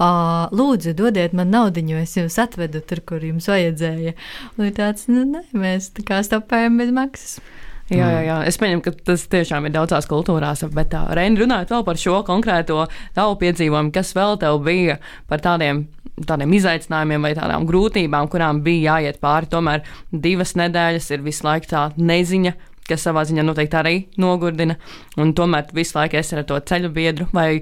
uh, 0.00 0.50
lūdzu, 0.50 0.96
dodiet 0.98 1.36
man 1.38 1.54
naudu, 1.54 1.84
es 2.00 2.16
jūs 2.18 2.40
atvedu 2.42 2.82
tur, 2.82 3.04
kur 3.06 3.22
jums 3.22 3.46
vajadzēja. 3.46 4.16
Un 4.56 4.66
ir 4.66 4.74
tāds, 4.74 5.06
nu, 5.06 5.22
nē, 5.30 5.44
mēs 5.54 5.92
tā 5.94 6.02
kā 6.08 6.18
stopējam 6.26 6.82
bez 6.82 6.90
maksas. 6.90 7.38
Jā, 7.86 8.08
jā, 8.10 8.22
jā. 8.26 8.36
Es 8.50 8.58
pieņemu, 8.58 8.82
ka 8.82 8.90
tas 9.06 9.22
tiešām 9.30 9.68
ir 9.68 9.76
daudzās 9.76 10.08
kultūrās, 10.10 10.64
bet 10.74 10.90
tā, 10.90 11.04
Reini, 11.14 11.38
runājot 11.38 11.70
vēl 11.70 11.84
par 11.86 12.00
šo 12.02 12.18
konkrēto 12.26 12.80
tavu 13.14 13.38
piedzīvojumu, 13.44 13.94
kas 13.94 14.10
vēl 14.16 14.40
tev 14.42 14.58
bija 14.66 14.98
par 15.30 15.44
tādiem 15.44 15.84
tādiem 16.24 16.54
izaicinājumiem 16.56 17.26
vai 17.26 17.32
tādām 17.36 17.66
grūtībām, 17.68 18.28
kurām 18.32 18.62
bija 18.64 18.96
jāiet 18.96 19.20
pāri. 19.20 19.50
Tomēr 19.52 19.84
divas 20.12 20.54
nedēļas 20.56 21.10
ir 21.12 21.24
visu 21.26 21.46
laiku 21.46 21.70
tā 21.72 21.82
neziņa, 21.96 22.54
kas 22.88 23.04
savā 23.08 23.26
ziņā 23.28 23.44
noteikti 23.44 23.80
arī 23.80 23.96
nogurdina. 24.22 24.78
Un 25.20 25.34
tomēr 25.36 25.68
visu 25.76 25.98
laiku 25.98 26.20
esi 26.20 26.38
ar 26.38 26.46
to 26.48 26.60
ceļu 26.70 26.92
biedru. 26.94 27.28
Vai 27.36 27.60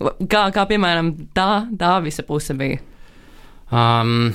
kā, 0.00 0.48
kā 0.54 0.66
piemēram 0.70 1.14
tā, 1.36 1.66
tā 1.80 1.94
visa 2.04 2.26
puse 2.26 2.56
bija? 2.58 2.82
Um, 3.72 4.34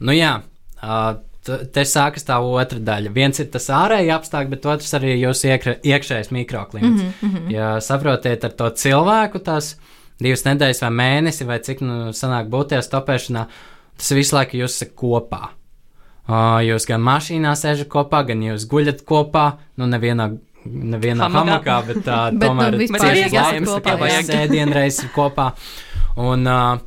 nu 0.00 0.16
jā. 0.16 0.40
Uh, 0.82 1.14
Te 1.46 1.84
sākas 1.86 2.24
tā 2.26 2.40
otra 2.42 2.80
daļa. 2.82 3.12
Viens 3.14 3.38
ir 3.38 3.46
tas 3.54 3.68
ārējais 3.70 4.16
apstākļi, 4.16 4.50
bet 4.50 4.64
otrs 4.66 4.96
arī 4.98 5.12
jūsu 5.14 5.52
iekšējais 5.52 6.32
mikroklimats. 6.34 7.04
Mm 7.04 7.28
-hmm. 7.30 7.52
Ja 7.54 7.68
saprotiet 7.78 8.44
ar 8.44 8.50
to 8.50 8.70
cilvēku, 8.70 9.38
tās 9.38 9.76
divas 10.22 10.44
nedēļas 10.46 10.82
vai 10.86 10.90
mēnesi, 11.00 11.46
vai 11.48 11.60
cik 11.64 11.82
nu 11.84 11.98
sanāk 12.16 12.50
būt 12.52 12.72
tajā 12.72 12.84
stopēšanā, 12.86 13.44
tas 13.96 14.10
visu 14.16 14.36
laiku 14.36 14.60
jūs 14.62 14.78
esat 14.78 14.96
kopā. 14.98 15.52
Uh, 16.26 16.58
jūs 16.66 16.88
gan 16.88 17.04
mašīnā 17.06 17.52
sēžat 17.54 17.90
kopā, 17.92 18.24
gan 18.26 18.42
jūs 18.42 18.66
guļat 18.70 19.04
kopā, 19.06 19.46
nu, 19.78 19.86
nevienā, 19.86 20.32
nevienā 20.66 21.28
hamakā, 21.30 21.76
bet 21.86 22.02
tā 22.06 22.18
uh, 22.32 22.36
Bet, 22.40 22.48
tomēr 22.50 22.74
nu, 22.74 22.82
ir 22.82 23.68
kopā, 23.68 23.82
ka 23.84 23.96
vajag 24.00 24.30
sēdienreizes 24.32 25.12
kopā. 25.14 25.52
Un, 26.18 26.42
uh, 26.50 26.80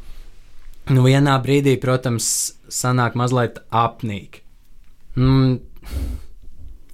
nu, 0.91 1.05
vienā 1.05 1.37
brīdī, 1.45 1.77
protams, 1.79 2.27
sanāk 2.67 3.15
mazliet 3.19 3.61
apnīk. 3.71 4.41
Mm, 5.15 5.61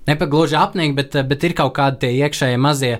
nepagluži 0.07 0.57
apnīk, 0.59 0.95
bet, 0.97 1.15
bet 1.29 1.43
ir 1.47 1.55
kaut 1.57 1.75
kādi 1.77 2.03
tie 2.05 2.11
iekšējie 2.25 2.59
mazie, 2.61 2.93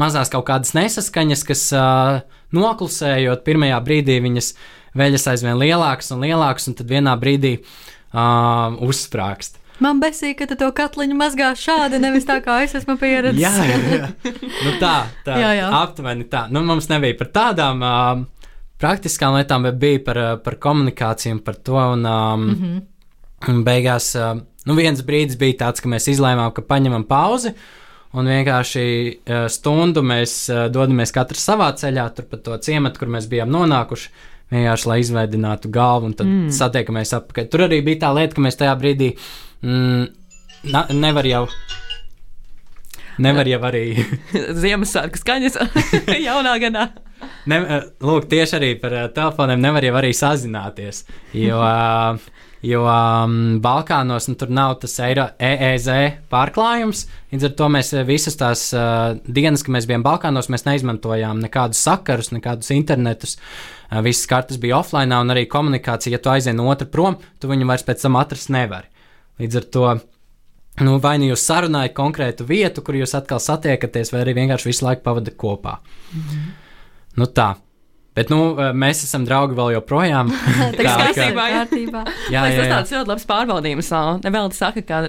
mazās 0.00 0.32
kaut 0.32 0.46
kādas 0.50 0.74
nesaskaņas, 0.78 1.46
kas 1.48 1.64
uh, 1.76 2.20
noklusējot, 2.56 3.44
pirmajā 3.46 3.80
brīdī 3.84 4.20
viņas 4.24 4.52
veļas 4.98 5.26
aizvien 5.32 5.58
lielākas 5.60 6.12
un 6.14 6.22
lielākas, 6.26 6.68
un 6.68 6.78
tad 6.78 6.92
vienā 6.92 7.16
brīdī 7.20 7.58
uh, 7.58 8.78
uzsprāgst. 8.84 9.58
Man 9.82 9.98
besīk, 10.02 10.36
ka 10.38 10.46
tu 10.46 10.56
to 10.60 10.68
katliņu 10.76 11.16
mazgā 11.18 11.48
šādi, 11.58 11.98
nevis 12.02 12.26
tā 12.28 12.38
kā 12.44 12.60
es 12.62 12.74
esmu 12.78 12.94
pieredzējis. 13.00 13.40
Jā, 13.42 13.64
jā, 13.66 13.78
jā. 13.96 14.10
Nu, 14.62 14.74
tā, 14.78 14.92
tā 15.26 15.38
Jā, 15.40 15.50
jā. 15.58 15.70
aptuveni 15.80 16.28
tā. 16.30 16.44
Nu, 16.52 16.62
mums 16.66 16.86
nebija 16.92 17.16
par 17.18 17.32
tādām 17.34 17.82
uh, 17.82 18.22
praktiskām 18.82 19.38
lietām, 19.38 19.66
bet 19.66 19.80
bija 19.82 20.02
par, 20.06 20.20
par 20.44 20.58
komunikāciju 20.62 21.38
un 21.38 21.42
par 21.46 21.58
to. 21.66 21.78
Un, 21.80 22.06
um, 22.06 22.44
mm 22.46 22.54
-hmm. 22.60 22.80
un 23.50 23.64
beigās, 23.64 24.14
uh, 24.14 24.44
nu, 24.68 24.76
viens 24.78 25.02
brīdis 25.06 25.38
bija 25.40 25.60
tāds, 25.66 25.82
ka 25.82 25.90
mēs 25.90 26.10
izlēmām, 26.12 26.52
ka 26.56 26.64
paņemam 26.66 27.06
pauzi. 27.08 27.54
Un 28.12 28.28
vienkārši 28.28 28.84
uh, 28.84 29.46
stundu 29.48 30.02
mēs 30.04 30.34
uh, 30.52 30.66
dodamies 30.72 31.14
katrs 31.16 31.46
savā 31.48 31.70
ceļā, 31.80 32.10
tur 32.12 32.26
pa 32.28 32.38
to 32.44 32.58
ciematu, 32.60 33.00
kur 33.00 33.12
mēs 33.14 33.28
bijām 33.30 33.52
nonākuši. 33.52 34.10
Vienkārši, 34.52 34.88
lai 34.90 34.98
izveidinātu 35.00 35.70
galvu, 35.72 36.10
un 36.10 36.16
tad 36.16 36.28
mm. 36.28 36.50
satiekamies 36.52 37.14
atpakaļ. 37.16 37.46
Tur 37.48 37.64
arī 37.64 37.78
bija 37.86 38.02
tā 38.02 38.10
lieta, 38.12 38.36
ka 38.36 38.44
mēs 38.44 38.60
tajā 38.60 38.74
brīdī 38.76 39.14
mm, 39.64 40.02
na, 40.74 40.84
nevar 40.92 41.28
jau. 41.30 41.46
Nevar 43.22 43.48
jau 43.48 43.62
arī. 43.68 43.86
Ziemassvētku 44.62 45.20
skaņas 45.20 45.56
jaunā 46.28 46.58
gadā. 46.60 46.90
Ne, 47.48 47.58
eh, 47.58 47.88
lūk, 48.04 48.26
tieši 48.30 48.58
arī 48.58 48.70
par 48.82 48.94
telefoniem 49.14 49.60
nevar 49.62 49.84
jau 49.86 49.94
arī 50.00 50.12
sazināties. 50.16 51.04
Jo, 51.36 51.62
jo 52.62 52.82
um, 52.86 53.36
Balkānos 53.62 54.28
nu, 54.30 54.36
tur 54.38 54.52
nav 54.54 54.76
tas 54.82 54.94
eiro, 55.02 55.26
EEZ 55.42 55.88
pārklājums. 56.32 57.04
Līdz 57.32 57.48
ar 57.48 57.54
to 57.58 57.68
mēs 57.74 57.92
eh, 57.96 58.04
visas 58.06 58.38
tās 58.38 58.68
uh, 58.76 59.16
dienas, 59.26 59.64
kad 59.66 59.74
mēs 59.76 59.88
bijām 59.90 60.04
Balkānos, 60.06 60.50
mēs 60.52 60.66
neizmantojām 60.68 61.42
nekādus 61.42 61.82
sakarus, 61.82 62.30
nekādus 62.34 62.70
internetus. 62.74 63.36
Uh, 63.90 64.00
visas 64.06 64.28
kartes 64.30 64.60
bija 64.62 64.78
offline, 64.78 65.18
un 65.18 65.34
arī 65.34 65.44
komunikācija, 65.50 66.14
ja 66.16 66.22
tu 66.22 66.32
aizien 66.32 66.58
no 66.58 66.70
otra 66.70 66.86
prom, 66.88 67.18
tu 67.42 67.50
viņu 67.50 67.68
vairs 67.68 67.86
pēc 67.88 68.06
tam 68.06 68.20
atrast 68.20 68.52
nevari. 68.54 68.88
Līdz 69.42 69.58
ar 69.58 69.68
to 69.74 69.86
nu, 70.86 70.96
vai 71.02 71.16
nu 71.20 71.32
jūs 71.32 71.44
sarunājat 71.48 71.96
konkrētu 71.96 72.46
vietu, 72.48 72.84
kur 72.84 72.96
jūs 72.96 73.16
atkal 73.18 73.42
satiekaties, 73.42 74.12
vai 74.14 74.22
arī 74.24 74.36
vienkārši 74.38 74.70
visu 74.70 74.86
laiku 74.86 75.04
pavadat 75.08 75.36
kopā. 75.36 75.78
Mm 76.12 76.20
-hmm. 76.20 76.50
Nu 77.16 77.26
tā. 77.26 77.54
Bet 78.12 78.28
nu, 78.28 78.38
mēs 78.76 79.06
esam 79.06 79.24
draugi 79.24 79.56
vēl 79.56 79.70
joprojām. 79.78 80.28
Tā 80.76 80.84
kā 80.84 80.96
kārtībā, 81.00 81.46
jā. 81.48 81.60
kārtībā. 81.62 82.02
jā, 82.28 82.42
jā, 82.44 82.56
tas 82.58 82.72
tāds 82.72 82.94
ļoti 82.96 83.12
labs 83.12 83.26
pārbaudījums. 83.30 83.90
Nevēl 84.26 84.50
saka, 84.56 84.82
ka, 84.84 85.00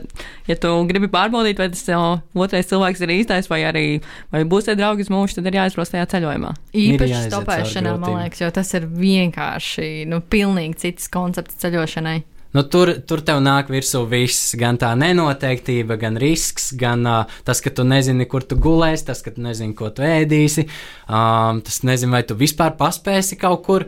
ja 0.47 0.57
tu 0.59 0.71
gribi 0.87 1.09
pārbaudīt, 1.11 1.59
vai 1.59 1.67
tas 1.73 1.83
otrais 1.91 2.71
cilvēks 2.71 3.03
ir 3.03 3.15
īstais, 3.17 3.51
vai 3.51 3.63
arī 3.67 3.85
vai 4.31 4.45
būs 4.47 4.69
tie 4.69 4.77
draugi 4.79 5.03
uz 5.03 5.11
mūžu, 5.11 5.39
tad 5.39 5.51
ir 5.51 5.59
jāizprost 5.59 5.97
tajā 5.97 6.07
ceļojumā. 6.15 6.53
Ir 6.71 6.95
Īpaši 6.95 7.25
stopēšanā, 7.27 7.97
man 7.99 8.21
liekas, 8.21 8.45
jo 8.45 8.51
tas 8.55 8.71
ir 8.79 8.87
vienkārši, 8.87 9.89
nu, 10.07 10.23
pilnīgi 10.23 10.79
cits 10.87 11.11
koncepts 11.11 11.59
ceļošanai. 11.59 12.21
Nu, 12.53 12.61
tur, 12.69 12.91
tur 13.09 13.23
tev 13.25 13.39
nāk 13.41 13.71
virsū 13.73 14.03
viss, 14.05 14.51
gan 14.61 14.77
tā 14.77 14.91
nenoteiktība, 14.93 15.97
gan 15.97 16.19
risks, 16.21 16.69
gan 16.77 17.01
uh, 17.09 17.37
tas, 17.47 17.63
ka 17.65 17.71
tu 17.73 17.85
nezini, 17.87 18.27
kur 18.29 18.45
tu 18.45 18.59
gulēsi, 18.61 19.07
tas, 19.07 19.23
ka 19.25 19.33
tu 19.33 19.41
nezini, 19.41 19.73
ko 19.77 19.89
tu 19.89 20.05
ēdīsi, 20.05 20.67
um, 21.07 21.63
tas 21.65 21.79
nezini, 21.81 22.13
vai 22.13 22.21
tu 22.29 22.37
vispār 22.37 22.75
paspēsi 22.77 23.39
kaut 23.41 23.63
kur. 23.65 23.87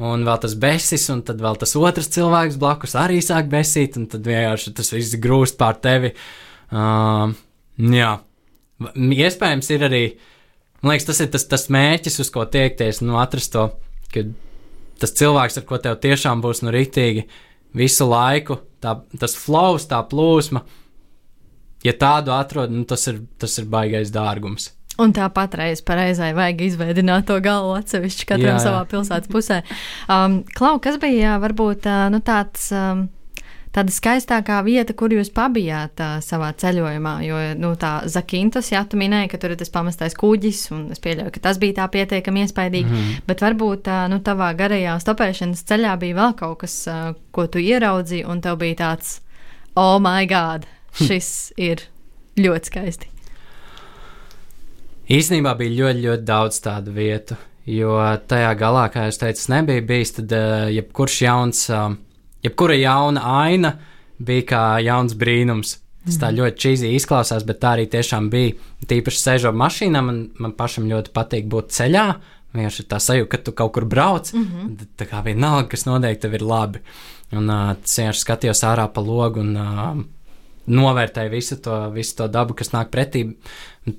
Un 0.00 0.24
vēl 0.24 0.40
tas 0.42 0.56
besis, 0.58 1.04
un 1.12 1.20
tad 1.26 1.42
vēl 1.44 1.58
tas 1.60 1.76
otrs 1.76 2.08
cilvēks 2.14 2.56
blakus 2.58 2.96
arī 2.98 3.18
sāk 3.22 3.50
besīt, 3.52 3.98
un 4.00 4.08
tad 4.10 4.24
vienkārši 4.26 4.72
tas 4.78 4.90
viss 4.94 5.18
grūst 5.20 5.58
pār 5.60 5.76
tevi. 5.82 6.10
Um, 6.72 7.34
jā, 7.78 8.14
iespējams, 8.96 9.68
ir 9.76 9.84
arī, 9.86 10.00
man 10.80 10.94
liekas, 10.94 11.10
tas 11.10 11.20
ir 11.22 11.30
tas, 11.34 11.44
tas 11.52 11.68
mērķis, 11.70 12.18
uz 12.24 12.32
ko 12.32 12.46
tiekties, 12.48 13.02
nu, 13.04 13.20
atrast 13.22 13.52
to, 13.54 13.68
ka 14.14 14.24
tas 15.02 15.14
cilvēks, 15.20 15.60
ar 15.60 15.68
ko 15.68 15.78
tev 15.84 16.00
tiešām 16.02 16.42
būs 16.42 16.64
nu 16.64 16.74
rītīgi 16.74 17.26
visu 17.76 18.08
laiku, 18.08 18.58
tā, 18.82 18.96
tas 19.20 19.36
flows, 19.38 19.86
tā 19.90 20.00
plūsma. 20.10 20.64
Ja 21.84 21.94
tādu 21.96 22.34
atrod, 22.36 22.72
nu, 22.74 22.84
tas, 22.88 23.06
ir, 23.08 23.22
tas 23.40 23.56
ir 23.60 23.68
baigais 23.70 24.12
dārgums. 24.12 24.72
Un 25.00 25.14
tāpat 25.16 25.54
reizē 25.56 25.84
pareizai 25.86 26.34
vajag 26.36 26.60
izveidot 26.66 27.24
to 27.28 27.38
galvu 27.40 27.72
atsevišķi 27.78 28.26
katram 28.28 28.50
Jā, 28.50 28.58
jā. 28.58 28.64
savā 28.66 28.82
pilsētas 28.90 29.30
pusē. 29.32 29.62
Um, 30.12 30.42
Klau, 30.56 30.74
kas 30.82 30.98
bija 31.00 31.38
varbūt 31.40 31.88
nu, 32.12 32.20
tāds. 32.26 32.68
Um, 32.74 33.08
Tāda 33.70 33.92
skaistākā 33.94 34.56
vieta, 34.66 34.94
kur 34.98 35.12
jūs 35.14 35.28
pabijāt 35.30 36.00
uh, 36.02 36.16
savā 36.26 36.48
ceļojumā, 36.58 37.12
jo 37.22 37.42
nu, 37.54 37.68
tā 37.78 38.00
Zakintas, 38.10 38.72
jā, 38.72 38.80
tu 38.82 38.98
minēji, 38.98 39.28
ka 39.30 39.38
tur 39.38 39.54
ir 39.54 39.60
tas 39.60 39.70
pamestais 39.70 40.16
kuģis, 40.18 40.64
un 40.74 40.88
es 40.90 41.02
pieļauju, 41.04 41.30
ka 41.36 41.42
tas 41.44 41.60
bija 41.62 41.76
tā 41.78 41.86
pietiekami 41.92 42.42
iespaidīgi. 42.46 42.90
Mm. 42.90 42.96
-hmm. 43.04 43.22
Bet 43.30 43.44
varbūt 43.46 43.86
uh, 43.86 44.08
nu, 44.10 44.18
tavā 44.26 44.50
garajā 44.58 44.96
stopēšanas 45.04 45.62
ceļā 45.70 45.94
bija 46.02 46.18
vēl 46.18 46.34
kaut 46.42 46.58
kas, 46.64 46.74
uh, 46.90 47.14
ko 47.30 47.46
tu 47.46 47.62
ieraudzīji, 47.62 48.26
un 48.26 48.42
tev 48.42 48.58
bija 48.58 48.80
tāds, 48.82 49.20
oh, 49.76 50.00
my 50.02 50.26
God, 50.26 50.66
šis 51.06 51.52
ir 51.56 51.86
ļoti 52.38 52.74
skaisti. 52.74 53.06
Īsnībā 55.10 55.54
bija 55.58 55.76
ļoti, 55.78 56.06
ļoti 56.08 56.26
daudz 56.26 56.58
tādu 56.62 56.92
vietu, 56.94 57.38
jo 57.70 57.94
tajā 58.26 58.50
galā, 58.58 58.88
kā 58.90 59.06
jau 59.06 59.18
teicu, 59.24 59.46
nebija 59.54 59.82
bijis, 59.82 60.16
tad 60.18 60.34
uh, 60.34 60.66
jebkurš 60.74 61.22
jauns, 61.22 61.68
uh, 61.70 61.92
jebkura 62.44 62.76
jauna 62.78 63.22
aina 63.42 63.74
bija 64.18 64.46
kā 64.52 64.64
jauns 64.84 65.16
brīnums. 65.18 65.78
Tas 66.00 66.16
tā 66.16 66.30
ļoti 66.32 66.62
čīzīgi 66.64 66.96
izklausās, 66.96 67.44
bet 67.44 67.58
tā 67.60 67.74
arī 67.76 67.84
tiešām 67.92 68.30
bija. 68.32 68.54
Tīpaši 68.88 69.20
sēžot 69.20 69.56
mašīnā, 69.60 70.00
man, 70.04 70.20
man 70.40 70.54
pašam 70.56 70.86
ļoti 70.88 71.12
patīk 71.12 71.48
būt 71.52 71.74
ceļā. 71.76 72.04
Vienkārši 72.56 72.86
tā 72.90 72.98
sajūta, 73.04 73.28
ka 73.34 73.40
tu 73.46 73.52
kaut 73.54 73.74
kur 73.76 73.84
brauc, 73.86 74.32
mm 74.32 74.44
-hmm. 74.44 74.86
tā 74.98 75.06
kā 75.06 75.20
vienalga, 75.24 75.68
kas 75.68 75.84
notiek, 75.86 76.18
tev 76.20 76.34
ir 76.34 76.42
labi. 76.42 76.80
Un 77.32 77.50
uh, 77.50 77.76
vienkārši 77.76 78.24
skatījos 78.24 78.64
ārā 78.64 78.88
pa 78.92 79.00
logu 79.00 79.40
un 79.40 79.56
uh, 79.56 80.00
novērtēju 80.66 81.30
visu 81.30 81.56
to, 81.56 81.90
visu 81.90 82.16
to 82.16 82.28
dabu, 82.28 82.54
kas 82.54 82.72
nāk 82.72 82.90
pretī. 82.90 83.34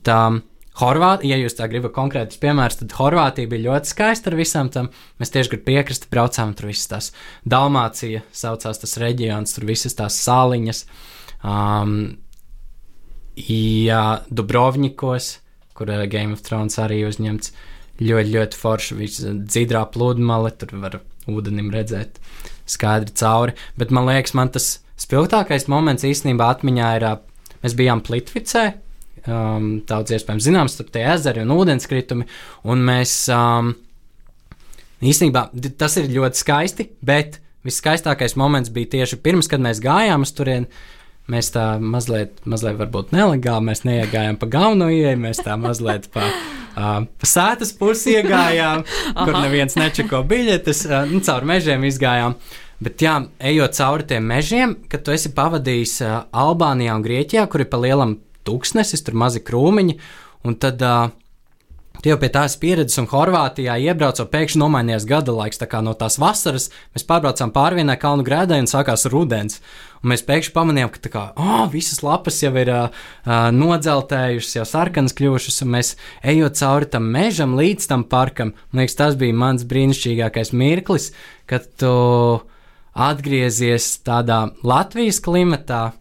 Tā, 0.04 0.42
Horvātija, 0.80 1.36
ja 1.36 1.44
jūs 1.44 1.58
tā 1.58 1.68
gribat 1.68 1.92
konkrētus 1.96 2.40
piemērus, 2.40 2.78
tad 2.80 2.94
Horvātija 2.96 3.50
bija 3.52 3.66
ļoti 3.66 3.92
skaista 3.92 4.32
ar 4.32 4.38
visām 4.40 4.70
tam. 4.72 4.88
Mēs 5.20 5.34
tieši 5.34 5.52
gar 5.52 5.62
piekrasti 5.66 6.08
braucām, 6.14 6.54
tur 6.56 6.70
visas 6.70 6.88
tās 6.88 7.10
Dalmācija 7.44 8.22
saucās 8.32 8.80
tas 8.80 8.96
reģions, 9.02 9.52
tur 9.58 9.68
visas 9.68 9.98
tās 10.00 10.20
sāliņas. 10.24 10.86
Um, 11.44 11.98
jā, 13.36 14.06
Dubrovnikos, 14.32 15.34
kur 15.76 15.92
uh, 15.92 16.06
Game 16.08 16.38
of 16.38 16.46
Thrones 16.48 16.80
arī 16.80 17.04
uzņemts. 17.10 17.52
Ļoti, 18.02 18.32
ļoti 18.34 18.58
forši. 18.58 18.96
Visa 18.98 19.34
dzidrā 19.36 19.84
pludmale, 19.92 20.54
tur 20.58 20.72
var 20.82 21.02
ūdenim 21.30 21.68
redzēt 21.74 22.18
skaidri 22.72 23.12
cauri. 23.20 23.58
Bet 23.78 23.92
man 23.94 24.08
liekas, 24.08 24.34
man 24.40 24.54
tas 24.56 24.78
spilgtākais 25.02 25.68
moments 25.70 26.08
īstenībā 26.08 26.48
atmiņā 26.56 26.94
ir, 26.98 27.08
mēs 27.62 27.76
bijām 27.78 28.02
Plitvicē. 28.08 28.66
Um, 29.30 29.84
daudz 29.86 30.16
iespējams 30.16 30.48
zināms, 30.48 30.76
tur 30.80 30.88
tie 30.90 31.04
ezeri 31.14 31.44
un 31.44 31.52
ūdenskritumi. 31.54 32.26
Un 32.74 32.80
mēs 32.88 33.14
um, 33.30 33.76
īstenībā 35.06 35.52
tas 35.78 35.98
ir 36.02 36.10
ļoti 36.10 36.42
skaisti, 36.42 36.88
bet 37.06 37.38
viskaistākais 37.68 38.34
moments 38.40 38.72
bija 38.74 38.96
tieši 38.98 39.20
pirms, 39.22 39.50
kad 39.52 39.62
mēs 39.62 39.84
gājām 39.84 40.26
uz 40.26 40.34
turieni. 40.38 40.72
Mēs 41.30 41.52
tā 41.54 41.76
mazliet, 41.78 42.40
mazliet 42.50 42.80
varbūt 42.80 43.14
nelegāli, 43.14 43.68
mēs 43.70 43.84
neiegājām 43.86 44.40
pa 44.42 44.50
galveno 44.52 44.88
ieeju, 44.92 45.20
mēs 45.22 45.44
tā 45.46 45.54
mazliet 45.62 46.10
pa, 46.12 46.26
uh, 46.26 47.06
pa 47.06 47.30
sētas 47.30 47.76
pusi 47.78 48.18
iegājām, 48.18 48.82
kur 49.22 49.38
neviens 49.38 49.78
nečeko 49.78 50.24
biļetes, 50.28 50.82
uh, 50.90 51.06
nu, 51.12 51.22
caur 51.24 51.46
mežiem 51.48 51.86
izgājām. 51.88 52.36
Bet, 52.82 53.06
jā, 53.06 53.20
ejot 53.52 53.78
cauri 53.78 54.10
tiem 54.10 54.26
mežiem, 54.34 54.74
kad 54.90 55.06
tu 55.06 55.14
esi 55.14 55.30
pavadījis 55.38 55.96
uh, 56.02 56.18
Albānijā 56.34 56.98
un 56.98 57.06
Grieķijā, 57.06 57.46
kur 57.54 57.62
ir 57.62 57.70
pa 57.70 57.80
lielam 57.86 58.18
tūkstnesis, 58.48 59.04
tur 59.06 59.18
mazi 59.20 59.44
krūmiņi, 59.46 59.98
un 60.48 60.58
tad 60.62 60.82
uh, 60.86 61.10
jau 62.06 62.18
pie 62.18 62.30
tās 62.34 62.56
pieredzes, 62.58 62.98
un 63.02 63.08
Horvātijā 63.12 63.76
iebraucot, 63.86 64.30
pēkšņi 64.32 64.60
nomainījās 64.62 65.06
gada 65.10 65.34
laiks. 65.36 65.60
Tā 65.62 65.68
kā 65.70 65.82
no 65.86 65.94
tās 65.98 66.18
vasaras 66.22 66.70
mēs 66.96 67.06
pārbraucām 67.08 67.54
pāri 67.54 67.82
vienai 67.82 67.98
kalnu 68.02 68.26
grēdai 68.26 68.62
un 68.64 68.70
sākās 68.70 69.06
rudens. 69.12 69.60
Un 70.02 70.14
mēs 70.14 70.26
pēkšņi 70.26 70.56
pamanījām, 70.56 70.90
ka 70.96 71.12
kā, 71.14 71.26
oh, 71.38 71.68
visas 71.72 72.02
lapas 72.02 72.40
jau 72.42 72.54
ir 72.58 72.72
uh, 72.74 73.06
nodzeltējušas, 73.54 74.56
jau 74.58 74.66
sarkanas 74.66 75.16
kļuvušas, 75.18 75.62
un 75.66 75.74
mēs 75.76 75.94
ejot 76.34 76.58
cauri 76.58 76.90
tam 76.96 77.12
mežam 77.14 77.54
līdz 77.60 77.92
tam 77.92 78.08
parkam. 78.10 78.56
Man 78.72 78.82
liekas, 78.82 78.98
tas 78.98 79.20
bija 79.20 79.38
mans 79.38 79.68
brīnišķīgākais 79.70 80.56
mirklis, 80.58 81.12
kad 81.50 81.70
tu 81.78 81.94
atgriezies 82.98 83.94
tādā 84.08 84.48
Latvijas 84.66 85.22
klimatā. 85.24 85.92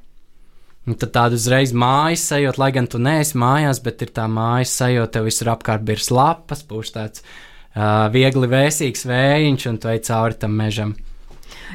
Un 0.90 0.96
tad 0.98 1.12
tāda 1.14 1.38
uzreiz 1.38 1.70
mājas 1.70 2.24
sajūta, 2.32 2.58
lai 2.58 2.72
gan 2.74 2.88
tu 2.90 2.98
neesi 2.98 3.38
mājās, 3.38 3.78
bet 3.84 4.02
ir 4.02 4.10
tā 4.16 4.24
mājas 4.26 4.72
sajūta, 4.80 5.12
tev 5.14 5.28
visur 5.28 5.52
apkārt 5.52 5.86
ir 5.86 6.02
lapas, 6.10 6.64
pūš 6.66 6.90
tāds 6.96 7.22
uh, 7.22 8.08
viegli 8.10 8.50
vēsīgs 8.50 9.06
vējiņš, 9.06 9.68
un 9.70 9.78
tu 9.78 9.92
ej 9.92 10.02
cauri 10.08 10.40
tam 10.42 10.58
mežam. 10.58 10.96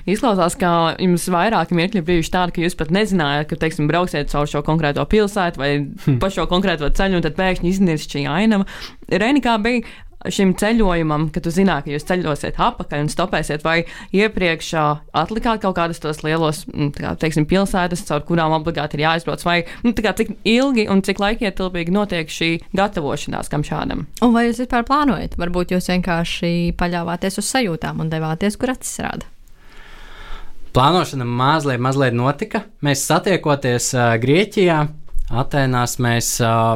Izklausās, 0.03 0.57
ka 0.59 0.69
jums 0.99 1.29
vairāki 1.31 1.77
mirkļi 1.77 2.01
bijuši 2.05 2.31
tādi, 2.33 2.55
ka 2.57 2.63
jūs 2.65 2.75
pat 2.75 2.91
nezinājāt, 2.91 3.47
ka, 3.49 3.59
teiksim, 3.61 3.87
brauksiet 3.87 4.33
caur 4.33 4.49
šo 4.51 4.61
konkrēto 4.67 5.05
pilsētu 5.07 5.61
vai 5.61 5.71
hm. 5.79 6.17
pa 6.19 6.29
šo 6.33 6.45
konkrēto 6.51 6.89
ceļu, 6.91 7.21
un 7.21 7.25
tad 7.25 7.37
pēkšņi 7.39 7.71
iznīrs 7.71 8.09
šī 8.11 8.25
ainava. 8.29 8.67
Reini, 9.07 9.39
kā 9.45 9.55
bija 9.63 9.85
šim 10.33 10.53
ceļojumam, 10.59 11.29
kad 11.33 11.45
jūs 11.47 11.57
zināt, 11.59 11.85
ka 11.85 11.93
jūs 11.93 12.07
ceļosiet 12.07 12.59
apakaļ 12.61 13.05
un 13.05 13.11
stopēsiet, 13.11 13.65
vai 13.65 13.77
iepriekš 14.15 14.71
atlikāt 15.15 15.63
kaut 15.63 15.77
kādas 15.77 16.01
tos 16.03 16.23
lielos, 16.25 16.63
kā, 16.97 17.15
teiksim, 17.21 17.47
pilsētas, 17.49 18.05
caur 18.07 18.25
kurām 18.27 18.55
obligāti 18.57 18.99
ir 18.99 19.05
jāizbrauc, 19.05 19.45
vai 19.47 19.57
nu, 19.85 19.93
kā, 19.97 20.15
cik 20.17 20.35
ilgi 20.47 20.87
un 20.91 21.03
cik 21.05 21.21
laikietilpīgi 21.23 21.95
notiek 21.95 22.31
šī 22.31 22.51
gatavošanās 22.75 23.51
kam 23.51 23.65
šādam? 23.67 24.05
Un 24.25 24.35
vai 24.35 24.47
jūs 24.49 24.63
vispār 24.63 24.87
plānojat? 24.87 25.37
Varbūt 25.41 25.75
jūs 25.75 25.91
vienkārši 25.93 26.75
paļāvāties 26.79 27.41
uz 27.41 27.53
sajūtām 27.53 28.03
un 28.03 28.11
devāties, 28.11 28.59
kur 28.59 28.73
acis 28.75 28.99
rāda? 29.05 29.29
Plānošana 30.75 31.23
mazliet, 31.23 31.79
mazliet 31.79 32.15
notika. 32.17 32.65
Mēs 32.83 33.05
satiekoties 33.07 33.93
uh, 33.95 34.17
Grieķijā, 34.19 34.81
Atēnās, 35.31 35.95
mēs 36.03 36.33
uh, 36.43 36.75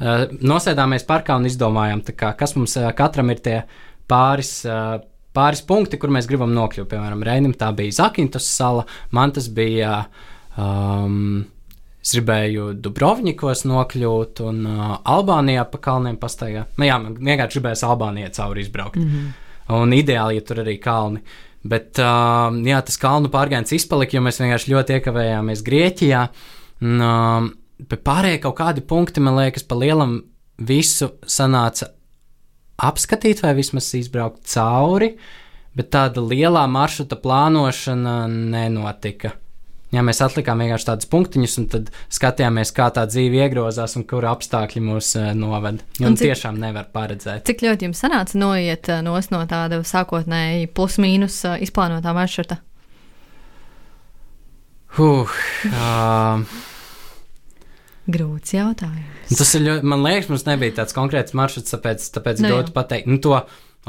nosēdāmies 0.00 1.04
parkā 1.08 1.36
un 1.36 1.46
izdomājām, 1.48 2.02
kā, 2.16 2.32
kas 2.38 2.56
mums 2.56 2.76
eh, 2.80 2.88
katram 2.96 3.30
ir 3.30 3.40
tie 3.44 3.56
pāris. 4.08 4.60
Eh, 4.64 4.98
pāris 5.36 5.62
punkti, 5.62 5.98
kur 6.00 6.10
mēs 6.10 6.26
gribam 6.26 6.50
nokļūt. 6.56 6.88
Piemēram, 6.90 7.22
Reinim 7.22 7.54
tā 7.54 7.68
bija 7.76 8.00
Zakintas 8.00 8.48
sala, 8.50 8.86
man 9.14 9.32
tas 9.36 9.48
bija. 9.48 10.04
Um, 10.58 11.46
Es 12.00 12.14
gribēju 12.16 12.70
Dubrovnikos 12.80 13.66
nokļūt 13.68 14.40
un 14.48 14.62
uh, 14.64 14.94
Albānijā 15.04 15.66
pa 15.68 15.76
kalniem 15.84 16.14
pastaigāt. 16.16 16.70
Nu, 16.80 16.86
jā, 16.88 16.94
man 16.96 17.18
vienkārši 17.18 17.58
gribējās 17.58 17.82
Albānijā 17.84 18.30
cauri 18.32 18.64
izbraukt. 18.64 18.96
Mm 18.96 19.10
-hmm. 19.10 19.74
Un 19.82 19.92
ideāli, 19.92 20.38
ja 20.38 20.40
tur 20.40 20.62
arī 20.64 20.78
kalni. 20.80 21.20
Bet 21.62 22.00
uh, 22.00 22.48
jā, 22.64 22.80
tas 22.80 22.96
kalnu 22.96 23.28
pārgājiens 23.28 23.74
izpalika, 23.76 24.16
jo 24.16 24.22
mēs 24.24 24.40
vienkārši 24.40 24.72
ļoti 24.72 24.96
iekavējāmies 24.96 25.62
Grieķijā. 25.62 26.22
Un, 26.80 27.00
uh, 27.00 27.50
bet 27.88 28.04
pārējie 28.06 28.42
kaut 28.44 28.58
kādi 28.60 28.84
punkti, 28.84 29.22
man 29.24 29.38
liekas, 29.40 29.64
pa 29.66 29.78
lielam 29.78 30.20
visu 30.60 31.14
sanāca 31.24 31.92
apskatīt 32.80 33.42
vai 33.44 33.54
vismaz 33.58 33.90
izbraukt 33.96 34.44
cauri, 34.50 35.14
bet 35.76 35.92
tāda 35.94 36.22
lielā 36.24 36.64
maršruta 36.70 37.18
plānošana 37.20 38.24
nenotika. 38.28 39.36
Jā, 39.90 40.04
mēs 40.06 40.20
atlikām 40.22 40.60
vienkārši 40.62 40.86
tādus 40.86 41.08
punktiņus, 41.10 41.54
un 41.58 41.64
tad 41.72 41.88
skatījāmies, 42.14 42.70
kā 42.76 42.86
tā 42.94 43.02
dzīve 43.10 43.40
iegrozās 43.42 43.96
un 43.98 44.04
kur 44.06 44.22
apstākļi 44.30 44.82
mūs 44.86 45.08
uh, 45.18 45.32
noved. 45.34 45.80
Un, 45.98 46.12
un 46.12 46.18
cik, 46.18 46.30
tiešām 46.30 46.60
nevar 46.62 46.86
paredzēt. 46.94 47.42
Cik 47.48 47.64
ļoti 47.66 47.88
jums 47.88 48.02
sanāca 48.04 48.38
noiet 48.38 48.86
uh, 48.86 49.00
no 49.02 49.42
tāda 49.50 49.80
sākotnēji 49.82 50.70
plus-mínus 50.78 51.40
uh, 51.48 51.58
izplānotā 51.66 52.14
maršruta? 52.14 52.60
Uh, 54.94 55.26
uh, 55.74 56.46
Grūts 58.08 58.54
jautājums. 58.54 59.34
Tas 59.36 59.54
ir 59.58 59.66
ļoti, 59.66 59.86
man 59.92 60.04
liekas, 60.06 60.30
mums 60.32 60.46
nebija 60.48 60.80
tāds 60.80 60.96
konkrēts 60.96 61.34
maršruts, 61.36 61.74
tāpēc, 61.74 62.06
tāpēc 62.16 62.40
nu, 62.40 62.52
grūti 62.52 62.74
pateikt. 62.74 63.10
Nu, 63.10 63.20
to 63.22 63.36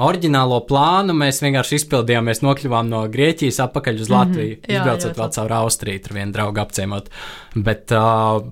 oriģinālo 0.02 0.62
plānu 0.68 1.16
mēs 1.18 1.42
vienkārši 1.44 1.80
izpildījām. 1.80 2.28
Mēs 2.28 2.44
nokļuvām 2.46 2.90
no 2.92 3.06
Grieķijas 3.12 3.62
atpakaļ 3.68 4.02
uz 4.02 4.10
mhm. 4.10 4.18
Latviju, 4.18 4.56
mm 4.56 4.64
-hmm. 4.64 4.78
izbraucot 4.78 5.22
vēl 5.22 5.36
caur 5.38 5.54
Austriju, 5.62 6.04
tur 6.04 6.18
vienu 6.20 6.36
draugu 6.36 6.64
apciemot. 6.64 7.10
Bet 7.56 7.92
uh, 7.96 8.44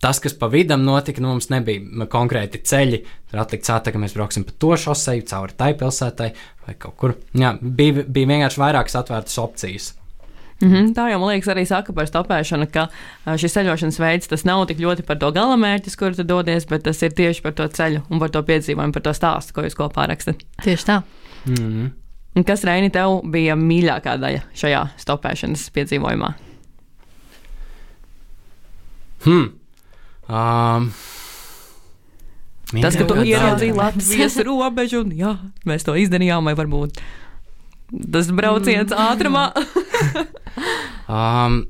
tas, 0.00 0.20
kas 0.20 0.38
pa 0.38 0.46
vidam 0.46 0.84
notika, 0.84 1.20
nu, 1.20 1.34
mums 1.34 1.48
nebija 1.48 2.06
konkrēti 2.12 2.62
ceļi. 2.62 3.02
Tur 3.30 3.42
atlikts 3.42 3.70
tā, 3.70 3.92
ka 3.92 3.98
mēs 3.98 4.14
brauksim 4.14 4.44
pa 4.44 4.52
to 4.58 4.76
šoseju, 4.76 5.26
cauri 5.26 5.56
tai 5.56 5.74
pilsētai 5.74 6.32
vai 6.66 6.74
kaut 6.78 6.96
kur. 6.96 7.16
Jā, 7.32 7.56
bija, 7.60 8.04
bija 8.06 8.34
vienkārši 8.34 8.60
vairākas 8.60 9.00
atvērtas 9.00 9.38
opcijas. 9.38 9.94
Mm 10.60 10.72
-hmm, 10.72 10.92
tā 10.94 11.10
jau 11.10 11.18
man 11.20 11.28
liekas, 11.28 11.48
arī 11.52 11.66
saka 11.66 11.92
par 11.92 12.06
stopēšanu, 12.06 12.66
ka 12.72 12.88
šis 13.36 13.56
ceļošanas 13.56 13.98
veids 14.00 14.28
tas 14.28 14.44
nav 14.44 14.66
tik 14.66 14.78
ļoti 14.78 15.02
par 15.02 15.18
to 15.18 15.30
galamērķis, 15.32 15.96
kur 15.96 16.14
tu 16.14 16.22
dodies, 16.22 16.64
bet 16.64 16.82
tas 16.82 17.02
ir 17.02 17.10
tieši 17.10 17.42
par 17.42 17.52
to 17.52 17.68
ceļu 17.68 18.00
un 18.10 18.18
par 18.18 18.30
to 18.30 18.42
piedzīvojumu, 18.42 18.92
par 18.92 19.02
to 19.02 19.10
stāstu, 19.10 19.52
ko 19.52 19.62
jūs 19.62 19.76
kopā 19.76 20.06
rakstat. 20.08 20.36
Tieši 20.62 20.84
tā. 20.84 21.02
Mm 21.46 21.54
-hmm. 21.54 21.90
Un 22.36 22.44
kas, 22.44 22.64
Reini, 22.64 22.90
tev 22.90 23.20
bija 23.24 23.54
mīļākā 23.56 24.16
daļa 24.20 24.40
šajā 24.54 24.88
stopēšanas 24.96 25.70
piedzīvojumā? 25.70 26.32
Hmm. 29.24 29.52
Um. 30.28 30.92
Tas, 32.82 32.96
ka 32.96 33.04
tu 33.04 33.14
ieraudzīji 33.14 33.72
Latvijas 33.72 34.36
robežu, 34.48 35.00
un 35.00 35.12
jā, 35.12 35.36
mēs 35.66 35.84
to 35.84 35.94
izdarījām, 35.94 36.44
vai 36.44 36.54
varbūt 36.54 37.00
tas 38.12 38.30
brauciens 38.34 38.90
mm. 38.90 38.98
ātrumā. 38.98 39.52
um, 40.56 41.62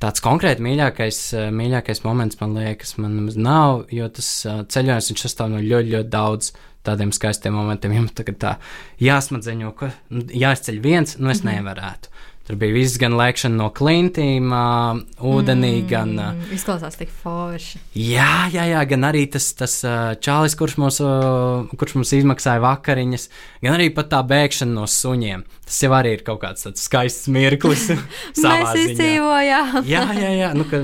tāds 0.00 0.24
konkrēti 0.24 0.64
mīļākais, 0.64 1.20
uh, 1.36 1.46
mīļākais 1.54 2.04
moments, 2.06 2.40
man 2.40 2.56
liekas, 2.58 2.96
man 3.02 3.28
nav, 3.36 3.84
jo 3.94 4.08
tas 4.08 4.30
uh, 4.48 4.62
ceļojums 4.70 5.24
sastāv 5.24 5.52
no 5.52 5.62
ļoti, 5.62 5.94
ļoti 5.96 6.12
daudz 6.12 6.52
tādiem 6.86 7.12
skaistiem 7.12 7.54
momentiem. 7.54 7.94
Ja 7.96 8.04
man 8.04 8.14
tagad 8.16 8.40
tā 8.40 8.54
jāsmadzeņo, 9.02 9.74
ka 9.76 9.92
nu, 10.14 10.24
jāizceļ 10.32 10.80
viens, 10.84 11.18
nu 11.18 11.30
es 11.30 11.42
mm 11.42 11.48
-hmm. 11.48 11.60
nevarētu. 11.60 12.14
Tur 12.50 12.56
bija 12.58 12.74
viss 12.74 12.98
gan 12.98 13.12
lēkšana 13.14 13.54
no 13.60 13.68
klintīm, 13.70 14.48
uh, 14.50 14.96
ūdenī, 15.22 15.68
mm, 15.76 15.86
gan. 15.86 16.16
Uh, 16.18 16.48
izklausās 16.50 16.96
tik 16.98 17.12
forši. 17.14 17.78
Jā, 17.94 18.48
jā, 18.50 18.64
jā, 18.72 18.80
gan 18.90 19.06
arī 19.06 19.20
tas, 19.30 19.46
tas 19.54 19.76
uh, 19.86 20.16
čālis, 20.18 20.56
kurš 20.58 20.74
mums, 20.82 20.98
uh, 21.04 21.68
kurš 21.78 21.94
mums 22.00 22.10
izmaksāja 22.18 22.58
vakariņas, 22.64 23.28
gan 23.62 23.76
arī 23.76 23.86
pat 23.94 24.10
tā 24.16 24.24
bēgšana 24.26 24.74
no 24.80 24.88
suņiem. 24.90 25.46
Tas 25.68 25.78
jau 25.86 25.92
arī 25.94 26.16
ir 26.16 26.26
kaut 26.26 26.42
kāds 26.42 26.66
skaists 26.82 27.30
mirklis. 27.30 27.86
Mēs 28.42 28.74
izdzīvojām. 28.82 29.86
jā, 29.86 30.02
jā, 30.18 30.34
jā, 30.40 30.50
nu, 30.58 30.66
ka, 30.66 30.82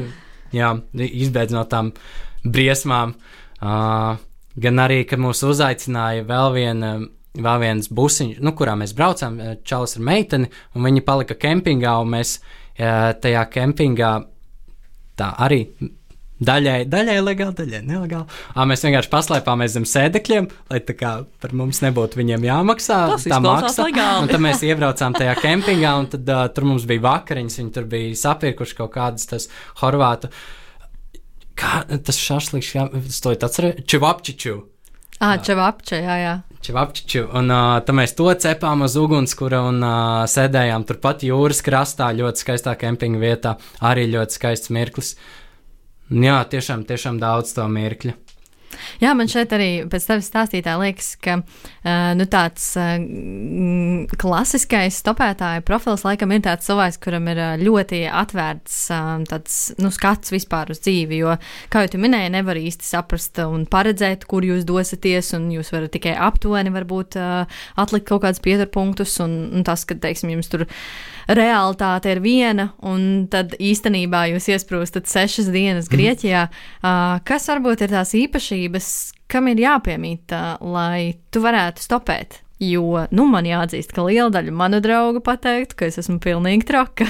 jā, 0.55 0.71
izbeidz 0.95 1.57
no 1.59 1.67
tām 1.67 1.91
briesmām. 2.47 3.19
Uh, 3.59 4.23
gan 4.55 4.87
arī, 4.87 5.03
kad 5.11 5.19
mūs 5.19 5.43
uzaicināja 5.51 6.31
vēl 6.31 6.55
viena 6.61 6.95
vēl 7.43 7.61
viens 7.63 7.91
busiņš, 7.93 8.41
nu, 8.45 8.53
kurā 8.57 8.77
mēs 8.79 8.95
braucām, 8.97 9.41
eh, 9.41 9.59
čalis 9.65 9.97
ar 9.99 10.07
meiteni, 10.09 10.51
un 10.75 10.89
viņi 10.89 11.05
palika 11.05 11.35
kempingā, 11.35 11.99
un 12.03 12.15
mēs 12.17 12.39
eh, 12.79 13.13
tajā 13.21 13.47
kempingā 13.53 14.17
tā 15.17 15.33
arī. 15.47 15.65
Daļai, 16.37 16.83
daļai 16.93 17.15
legāli, 17.25 17.55
daļai 17.57 17.79
nelegāli. 17.89 18.27
À, 18.53 18.67
mēs 18.69 18.83
vienkārši 18.85 19.09
paslēpāmies 19.09 19.73
zem 19.73 19.87
sēdekļiem, 19.89 20.51
lai 20.69 20.81
tā 20.85 20.93
kā 20.93 21.13
par 21.41 21.55
mums 21.57 21.81
nebūtu 21.81 22.21
viņiem 22.21 22.45
jāmaksā. 22.45 22.99
Tas 23.15 23.25
tā 23.25 23.39
maksa. 23.41 23.87
Un 24.21 24.29
tad 24.29 24.45
mēs 24.45 24.61
iebraucām 24.69 25.17
tajā 25.17 25.33
kempingā, 25.41 25.95
un 25.97 26.11
tad 26.13 26.29
uh, 26.29 26.43
tur 26.53 26.69
mums 26.69 26.85
bija 26.85 27.07
vakariņas, 27.07 27.57
viņi 27.63 27.73
tur 27.73 27.89
bija 27.89 28.13
sapirkuši 28.21 28.77
kaut 28.83 28.93
kādas 28.99 29.25
tas 29.33 29.49
horvātu. 29.81 30.29
Kā 31.57 31.81
tas 31.89 32.21
šašliks, 32.21 32.75
jā, 32.77 32.85
tas 32.93 33.25
to 33.25 33.33
tāds 33.41 33.65
čevapčiču. 33.89 34.59
Ah, 35.25 35.39
čevapča, 35.41 36.05
jā, 36.05 36.19
jā. 36.21 36.37
Čevapčiču, 36.65 37.27
un 37.37 37.51
uh, 37.53 37.79
tad 37.85 37.95
mēs 37.99 38.15
to 38.19 38.27
cepām 38.33 38.85
uz 38.87 38.97
ugunskura 38.99 39.61
un 39.69 39.83
uh, 39.85 40.25
sēdējām 40.31 40.87
turpat 40.89 41.25
jūras 41.27 41.63
krastā, 41.65 42.11
ļoti 42.17 42.43
skaistā 42.43 42.75
kempinga 42.81 43.21
vietā. 43.23 43.57
Arī 43.85 44.09
ļoti 44.13 44.39
skaists 44.39 44.73
mirklis. 44.75 45.15
Jā, 46.11 46.41
tiešām, 46.51 46.87
tiešām 46.89 47.21
daudz 47.23 47.53
to 47.57 47.67
mirkļu. 47.71 48.17
Jā, 49.01 49.13
man 49.17 49.29
šeit 49.31 49.53
arī 49.57 49.69
pēc 49.91 50.07
tevis 50.09 50.29
stāstītā 50.31 50.77
liekas, 50.81 51.13
ka 51.23 51.39
uh, 51.41 52.13
nu, 52.17 52.27
tāds 52.31 52.69
uh, 52.81 52.97
klasiskais 54.21 55.01
stopētāja 55.03 55.65
profils 55.67 56.05
laikam 56.07 56.35
ir 56.35 56.45
tāds 56.47 56.69
cilvēks, 56.69 57.01
kuram 57.03 57.29
ir 57.33 57.41
ļoti 57.63 58.05
atvērts 58.11 58.79
uh, 58.95 59.11
tāds, 59.29 59.59
nu, 59.83 59.93
skats 59.95 60.33
vispār 60.35 60.73
uz 60.75 60.83
dzīvi. 60.85 61.21
Jo, 61.23 61.37
kā 61.73 61.85
jau 61.85 61.95
tu 61.95 62.03
minēji, 62.03 62.33
nevar 62.37 62.61
īsti 62.61 62.89
saprast 62.89 63.41
un 63.45 63.67
paredzēt, 63.71 64.27
kur 64.31 64.47
jūs 64.47 64.67
dosieties, 64.69 65.35
un 65.39 65.51
jūs 65.55 65.73
varat 65.75 65.95
tikai 65.97 66.17
aptuveni 66.29 66.73
varbūt 66.75 67.21
uh, 67.21 67.61
atlikt 67.81 68.09
kaut 68.09 68.25
kādus 68.27 68.43
pieturpunktus, 68.45 69.19
un, 69.25 69.39
un 69.57 69.67
tas, 69.67 69.87
ka, 69.89 69.99
teiksim, 70.01 70.35
jums 70.37 70.53
tur 70.53 70.67
realitāte 71.27 72.13
ir 72.13 72.21
viena, 72.23 72.69
un 72.87 73.27
tad 73.31 73.57
īstenībā 73.59 74.27
jūs 74.31 74.47
iesprūstat 74.55 75.09
sešas 75.11 75.51
dienas 75.51 75.89
mhm. 75.89 75.97
Grieķijā. 75.97 76.47
Mm. 76.47 77.25
Kas 77.27 77.49
varbūt 77.51 77.83
ir 77.83 77.95
tās 77.95 78.15
īpašības, 78.15 78.56
kam 79.31 79.49
ir 79.51 79.63
jāpiemīt, 79.63 80.35
lai 80.65 81.17
tu 81.33 81.43
varētu 81.45 81.85
stopēt? 81.85 82.41
Jo, 82.63 83.05
nu, 83.13 83.27
man 83.29 83.45
jāatzīst, 83.45 83.93
ka 83.93 84.07
liela 84.07 84.31
daļa 84.33 84.53
manu 84.57 84.81
draugu 84.85 85.21
pateiktu, 85.25 85.77
ka 85.77 85.89
es 85.91 85.99
esmu 86.01 86.17
pilnīgi 86.25 86.65
traka. 86.69 87.05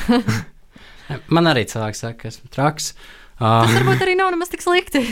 man 1.34 1.50
arī 1.52 1.62
cilvēks 1.70 2.02
saka, 2.02 2.18
ka 2.24 2.32
esmu 2.32 2.50
traks. 2.50 2.94
Um, 3.36 3.68
Tas 3.68 3.76
varbūt 3.76 4.02
arī 4.02 4.16
nav 4.18 4.32
nemaz 4.34 4.50
tik 4.50 4.64
slikti. 4.64 5.04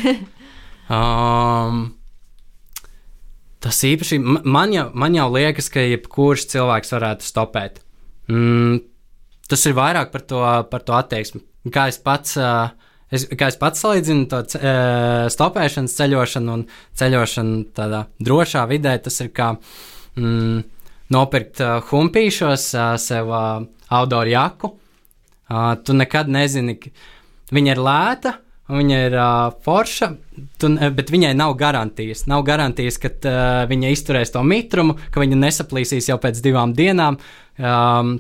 um, 0.97 1.85
tas 3.63 3.79
īpaši 3.87 4.19
man 4.25 4.75
jau, 4.75 4.89
man 4.99 5.15
jau 5.15 5.29
liekas, 5.37 5.71
ka 5.71 5.85
jebkurš 5.87 6.49
cilvēks 6.57 6.95
varētu 6.97 7.29
stopēt. 7.29 7.79
mm, 8.33 8.81
tas 9.47 9.69
ir 9.71 9.79
vairāk 9.79 10.11
par 10.11 10.27
to, 10.27 10.43
par 10.73 10.83
to 10.83 10.99
attieksmi. 10.99 11.45
Kā 11.71 11.87
es 11.93 12.01
pats. 12.03 12.35
Uh, 12.41 12.73
Es, 13.13 13.27
kā 13.29 13.51
es 13.53 13.59
pats 13.61 13.83
salīdzinu 13.85 14.29
to 14.31 14.41
ce, 14.49 14.61
uh, 14.61 15.27
stopēšanas 15.33 15.97
ceļošanu 15.99 16.55
un 16.55 16.65
ceļošanu 16.99 17.59
tādā 17.77 18.05
drošā 18.25 18.65
vidē, 18.71 18.97
tas 19.05 19.21
ir 19.23 19.33
kā 19.37 19.53
mm, 20.17 20.63
nopirkt 21.15 21.61
uh, 21.63 21.77
humpīšos 21.91 22.71
uh, 22.79 22.95
sev 23.01 23.31
uh, 23.31 23.67
outdoor 23.93 24.31
jaku. 24.31 24.73
Uh, 25.45 25.75
tu 25.85 25.95
nekad 25.95 26.33
nezini, 26.33 26.79
viņa 27.55 27.77
ir 27.77 27.85
lēta, 27.85 28.39
Viņa 28.65 28.99
ir 29.11 29.15
uh, 29.21 29.51
forša, 29.61 30.07
tu, 30.57 30.71
bet 30.97 31.11
viņai 31.13 31.35
nav 31.37 31.53
garantijas. 31.61 32.23
Nav 32.31 32.47
garantijas, 32.49 32.97
ka 32.97 33.11
uh, 33.13 33.41
viņa 33.69 33.91
izturēs 33.93 34.33
to 34.33 34.41
mitrumu, 34.41 34.97
ka 35.13 35.21
viņa 35.21 35.37
nesaplīsīs 35.37 36.09
jau 36.09 36.17
pēc 36.23 36.41
divām 36.45 36.73
dienām. 36.77 37.19
Um, 37.61 38.15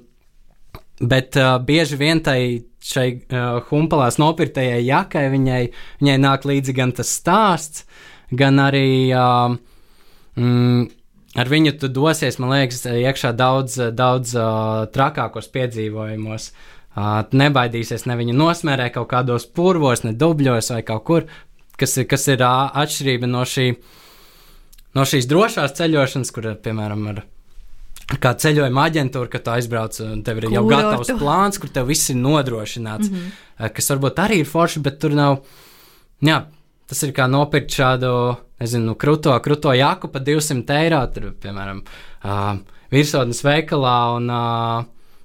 bet 1.00 1.38
uh, 1.40 1.56
bieži 1.64 1.96
vien 1.96 2.20
tai 2.20 2.60
šai 2.84 3.06
uh, 3.16 3.62
humpalās 3.70 4.18
nopirktajai 4.20 4.82
jakai 4.84 5.28
viņai, 5.32 5.62
viņai 6.02 6.18
nāk 6.20 6.44
līdzi 6.48 6.74
gan 6.76 6.92
tas 6.96 7.12
stāsts, 7.20 7.86
gan 8.32 8.60
arī. 8.62 8.88
Uh, 9.14 9.56
mm, 10.40 10.92
Ar 11.34 11.48
viņu 11.50 11.72
tu 11.82 11.88
dosies, 11.90 12.36
man 12.38 12.52
liekas, 12.52 12.84
iekšā 12.86 13.32
daudz, 13.34 13.80
daudz 13.98 14.36
uh, 14.38 14.84
trakākos 14.94 15.48
piedzīvojumos. 15.50 16.52
Uh, 16.94 17.24
nebaidīsies 17.34 18.06
ne 18.06 18.14
viņu 18.20 18.36
nosmērē 18.38 18.86
kaut 18.94 19.08
kādos 19.10 19.48
purvos, 19.50 20.04
ne 20.06 20.12
dubļos 20.14 20.70
vai 20.76 20.84
kaut 20.86 21.02
kur, 21.08 21.26
kas 21.74 21.96
ir, 21.98 22.06
kas 22.06 22.28
ir 22.30 22.38
uh, 22.46 22.70
atšķirība 22.84 23.26
no, 23.26 23.42
šī, 23.50 23.66
no 24.94 25.08
šīs 25.10 25.26
drošās 25.26 25.74
ceļošanas, 25.74 26.30
kur, 26.36 26.52
piemēram, 26.62 27.02
ar 27.10 27.24
kā 28.04 28.34
ceļojuma 28.40 28.88
aģentūra, 28.88 29.30
ka 29.32 29.40
tu 29.40 29.52
aizbrauc 29.54 29.98
un 30.04 30.22
tev 30.24 30.42
ir 30.42 30.50
jau 30.52 30.64
gatavs 30.68 31.12
plāns, 31.20 31.60
kur 31.60 31.72
tev 31.72 31.88
viss 31.88 32.10
ir 32.12 32.18
nodrošināts, 32.20 33.10
mm 33.10 33.14
-hmm. 33.16 33.70
kas 33.76 33.90
varbūt 33.90 34.20
arī 34.26 34.40
ir 34.42 34.50
forši, 34.50 34.82
bet 34.84 34.98
tur 35.00 35.16
nav. 35.16 35.38
Jā, 36.24 36.44
tas 36.88 37.02
ir 37.02 37.12
kā 37.16 37.28
nopirkt 37.30 37.70
šādu, 37.70 38.36
nezinu, 38.60 38.94
kruto, 38.94 39.38
kruto 39.40 39.72
jaku 39.72 40.08
par 40.08 40.22
200 40.22 40.76
eiro, 40.84 41.06
tur, 41.14 41.32
piemēram, 41.40 41.82
uh, 42.24 42.58
virsotnes 42.90 43.42
veikalā 43.44 44.16
un 44.16 44.30
uh, 44.30 44.84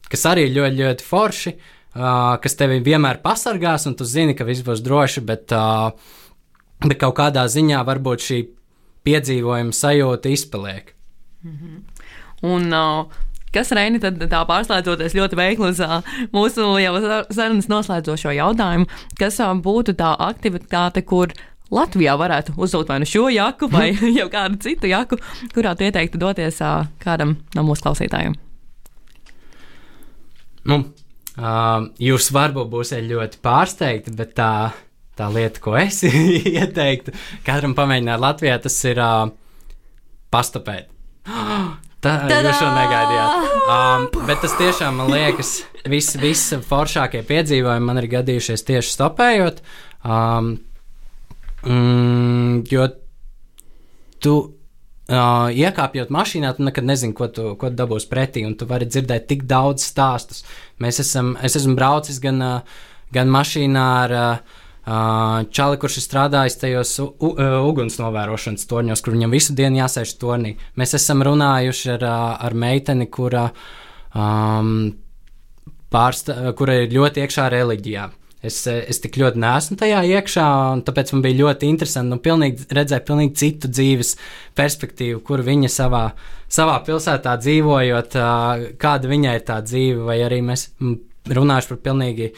kas 0.09 0.25
arī 0.25 0.47
ir 0.47 0.55
ļoti, 0.55 0.79
ļoti 0.79 1.03
forši, 1.03 1.53
uh, 1.95 2.37
kas 2.41 2.55
tevi 2.55 2.79
vienmēr 2.79 3.21
pasargās, 3.21 3.87
un 3.87 3.95
tu 3.95 4.07
zini, 4.07 4.35
ka 4.35 4.47
viss 4.47 4.65
būs 4.65 4.83
droši, 4.85 5.21
bet, 5.21 5.51
uh, 5.51 5.91
bet 6.85 6.97
kaut 6.99 7.17
kādā 7.19 7.45
ziņā 7.47 7.83
varbūt 7.85 8.19
šī 8.19 8.39
piedzīvojuma 9.03 9.75
sajūta 9.75 10.29
izpaliek. 10.29 10.95
Mm 11.43 11.51
-hmm. 11.51 11.88
Un, 12.45 12.69
uh, 12.71 13.19
Kas 13.49 13.71
Reini 13.73 13.97
tad 14.01 14.19
tā 14.29 14.39
pārslēdzoties 14.45 15.15
ļoti 15.17 15.37
veikli 15.39 15.71
uz 15.71 15.79
uh, 15.81 16.03
mūsu 16.35 16.67
jau 16.83 16.91
sarunas 17.33 17.69
noslēdzošo 17.71 18.33
jautājumu, 18.37 18.85
kas 19.17 19.39
uh, 19.41 19.55
būtu 19.57 19.95
tā 19.97 20.11
aktivitāte, 20.27 21.01
kur 21.01 21.33
Latvijā 21.73 22.13
varētu 22.17 22.53
uzdot 22.61 22.89
vai 22.89 22.99
nu 23.01 23.09
šo 23.09 23.25
jaku, 23.33 23.71
vai 23.73 23.89
jau 24.19 24.27
kādu 24.29 24.61
citu 24.61 24.89
jaku, 24.91 25.17
kurā 25.55 25.73
tu 25.77 25.87
ieteiktu 25.87 26.21
doties 26.21 26.61
uh, 26.61 26.85
kādam 27.01 27.39
no 27.57 27.65
mūsu 27.65 27.87
klausītājiem? 27.87 28.37
Nu, 30.69 30.81
uh, 30.85 31.89
jūs 31.97 32.29
varbūt 32.35 32.69
būsiet 32.69 33.09
ļoti 33.09 33.41
pārsteigti, 33.41 34.13
bet 34.13 34.37
tā, 34.37 34.53
tā 35.17 35.33
lieta, 35.33 35.65
ko 35.65 35.73
es 35.79 36.03
ieteiktu 36.61 37.17
katram 37.49 37.73
pamēģināt 37.73 38.25
Latvijā, 38.29 38.61
tas 38.61 38.81
ir 38.85 39.01
uh, 39.01 39.29
pastapēt. 40.29 40.93
Tā 42.03 42.13
jūs 42.31 42.59
šo 42.61 42.69
negaidījāt. 42.75 43.49
Um, 43.69 44.05
bet 44.27 44.39
tas 44.43 44.53
tiešām 44.59 45.01
man 45.01 45.11
liekas, 45.11 45.49
vis 45.91 46.45
foršākie 46.69 47.25
piedzīvojumi 47.27 47.89
man 47.89 47.99
ir 47.99 48.07
gadījušies 48.13 48.63
tieši 48.69 48.93
stopējot. 48.95 49.59
Um, 50.07 50.53
mm, 51.65 52.63
jo 52.71 52.87
tu 54.23 54.37
Uh, 55.09 55.47
iekāpjot 55.57 56.11
mašīnā, 56.13 56.51
tu 56.53 56.61
nekad 56.61 56.85
nezini, 56.85 57.15
ko 57.17 57.25
tu, 57.33 57.55
ko 57.57 57.71
tu 57.71 57.77
dabūsi 57.79 58.05
pretī, 58.11 58.43
un 58.45 58.51
tu 58.53 58.67
vari 58.69 58.85
dzirdēt 58.85 59.23
tik 59.25 59.47
daudz 59.49 59.81
stāstus. 59.89 60.43
Mēs 60.77 61.01
esam, 61.01 61.31
es 61.41 61.55
esmu 61.57 61.73
braucis 61.79 62.19
gan, 62.21 62.37
uh, 62.45 62.83
gan 63.15 63.31
mašīnā 63.33 63.85
ar 64.03 64.13
uh, 64.13 64.58
čali, 64.85 65.79
kurš 65.79 65.99
ir 65.99 66.05
strādājis 66.05 66.59
tajos 66.61 66.93
u, 67.03 67.09
u, 67.19 67.33
uguns 67.69 67.99
novērošanas 67.99 68.67
torņos, 68.69 69.03
kur 69.03 69.13
viņam 69.13 69.35
visu 69.35 69.55
dienu 69.57 69.81
jāsēž 69.83 70.15
tornī. 70.21 70.55
Mēs 70.79 70.95
esam 70.97 71.23
runājuši 71.25 71.91
ar, 71.97 72.05
ar 72.47 72.55
meiteni, 72.57 73.09
kura, 73.11 73.49
um, 74.15 74.93
pārsta, 75.91 76.53
kura 76.57 76.81
ir 76.83 76.95
ļoti 76.95 77.25
iekšā 77.25 77.49
reliģijā. 77.53 78.09
Es, 78.39 78.61
es 78.71 79.01
tik 79.03 79.17
ļoti 79.19 79.41
nesmu 79.43 79.75
tajā 79.81 79.99
iekšā, 80.15 80.43
un 80.71 80.81
tāpēc 80.87 81.09
man 81.11 81.23
bija 81.25 81.41
ļoti 81.41 81.67
interesanti 81.67 82.13
nu, 82.13 82.21
pilnīgi, 82.23 82.69
redzēt 82.71 83.03
pilnīgi 83.09 83.35
citu 83.35 83.67
dzīves 83.67 84.13
perspektīvu, 84.55 85.19
kur 85.27 85.43
viņa 85.43 85.67
savā, 85.73 86.05
savā 86.47 86.77
pilsētā 86.87 87.33
dzīvojot, 87.41 88.15
kāda 88.79 89.11
viņai 89.11 89.35
ir 89.35 89.43
tā 89.43 89.59
dzīve, 89.65 90.07
vai 90.07 90.21
arī 90.23 90.39
mēs 90.47 90.69
runājuši 91.27 91.71
par 91.73 91.81
pilnīgi 91.89 92.31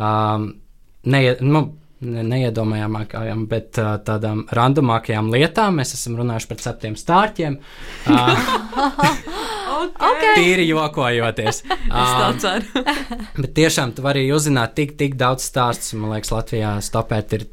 um, 0.00 0.48
neie, 1.04 1.36
nu, 1.44 1.66
neiedomājamākajām, 2.02 3.46
bet 3.50 3.78
uh, 3.80 3.94
tādām 4.04 4.44
randomākajām 4.52 5.30
lietām. 5.32 5.78
Mēs 5.80 5.94
esam 5.96 6.18
runājuši 6.20 6.50
par 6.50 6.60
ceptiem 6.64 6.98
stārķiem. 6.98 7.58
Uh, 8.06 8.44
okay. 10.10 10.34
Tīri 10.36 10.66
jokojoties. 10.68 11.62
um, 11.88 12.38
bet 13.38 13.54
tiešām 13.58 13.94
tu 13.96 14.04
vari 14.04 14.26
uzzināt 14.34 14.76
tik, 14.78 14.96
tik 15.00 15.18
daudz 15.20 15.46
stāstus. 15.48 15.94
Man 15.98 16.14
liekas, 16.16 16.34
Latvijā 16.34 16.76
stopēt 16.84 17.38
ir 17.38 17.48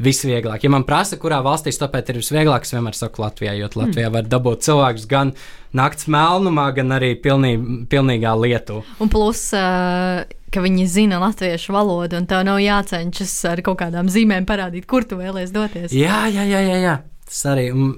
visvieglāk. 0.00 0.64
Ja 0.64 0.72
man 0.72 0.86
prasa, 0.88 1.18
kurā 1.20 1.42
valstī 1.44 1.72
stopēt 1.74 2.10
ir 2.10 2.20
visvieglāk, 2.20 2.64
es 2.64 2.74
vienmēr 2.74 2.96
saku 2.96 3.24
Latvijā, 3.24 3.54
jo 3.58 3.68
Latvijā 3.68 4.08
mm. 4.08 4.14
var 4.16 4.30
dabūt 4.32 4.64
cilvēkus 4.66 5.06
gan 5.10 5.34
naktas 5.76 6.08
melnumā, 6.10 6.70
gan 6.76 6.96
arī 6.96 7.12
pilnī, 7.20 7.54
pilnīgā 7.90 8.32
lietu. 8.40 8.80
Un 9.02 9.12
plus, 9.12 9.44
uh, 9.56 10.24
ka 10.50 10.64
viņi 10.64 10.88
zina 10.90 11.20
latviešu 11.22 11.76
valodu, 11.76 12.18
un 12.18 12.26
tev 12.30 12.42
nav 12.48 12.58
jācenšas 12.62 13.36
ar 13.52 13.62
kaut 13.66 13.82
kādām 13.84 14.10
zīmēm 14.10 14.48
parādīt, 14.48 14.88
kur 14.90 15.06
tu 15.06 15.20
vēlēsies 15.20 15.54
doties. 15.54 15.94
Jā, 15.94 16.24
jā, 16.32 16.48
jā, 16.48 16.64
jā. 16.66 16.82
jā. 16.88 16.98
Tas 17.30 17.46
arī. 17.52 17.70
Un, 17.76 17.94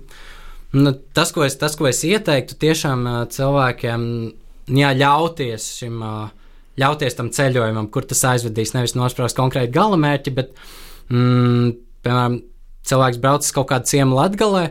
Nu, 0.72 0.94
tas, 1.12 1.28
ko 1.36 1.44
es, 1.44 1.58
tas, 1.60 1.74
ko 1.76 1.84
es 1.84 1.98
ieteiktu 2.08 2.56
tiešām 2.56 3.04
cilvēkiem, 3.34 4.04
jā, 4.72 4.92
ļauties 4.96 5.66
šim, 5.76 5.98
ļauties 6.80 7.18
tam 7.18 7.28
ceļojumam, 7.36 7.90
kur 7.92 8.06
tas 8.08 8.24
aizvedīs, 8.30 8.72
nevis 8.72 8.96
nospraust 8.96 9.36
konkrēti 9.36 9.74
galamērķi, 9.74 10.32
bet, 10.38 10.54
mm, 11.12 11.74
piemēram, 12.04 12.38
cilvēks 12.88 13.20
brauc 13.22 13.46
uz 13.46 13.52
kaut 13.54 13.70
kādu 13.72 13.90
ciemu 13.90 14.18
latgalē. 14.18 14.70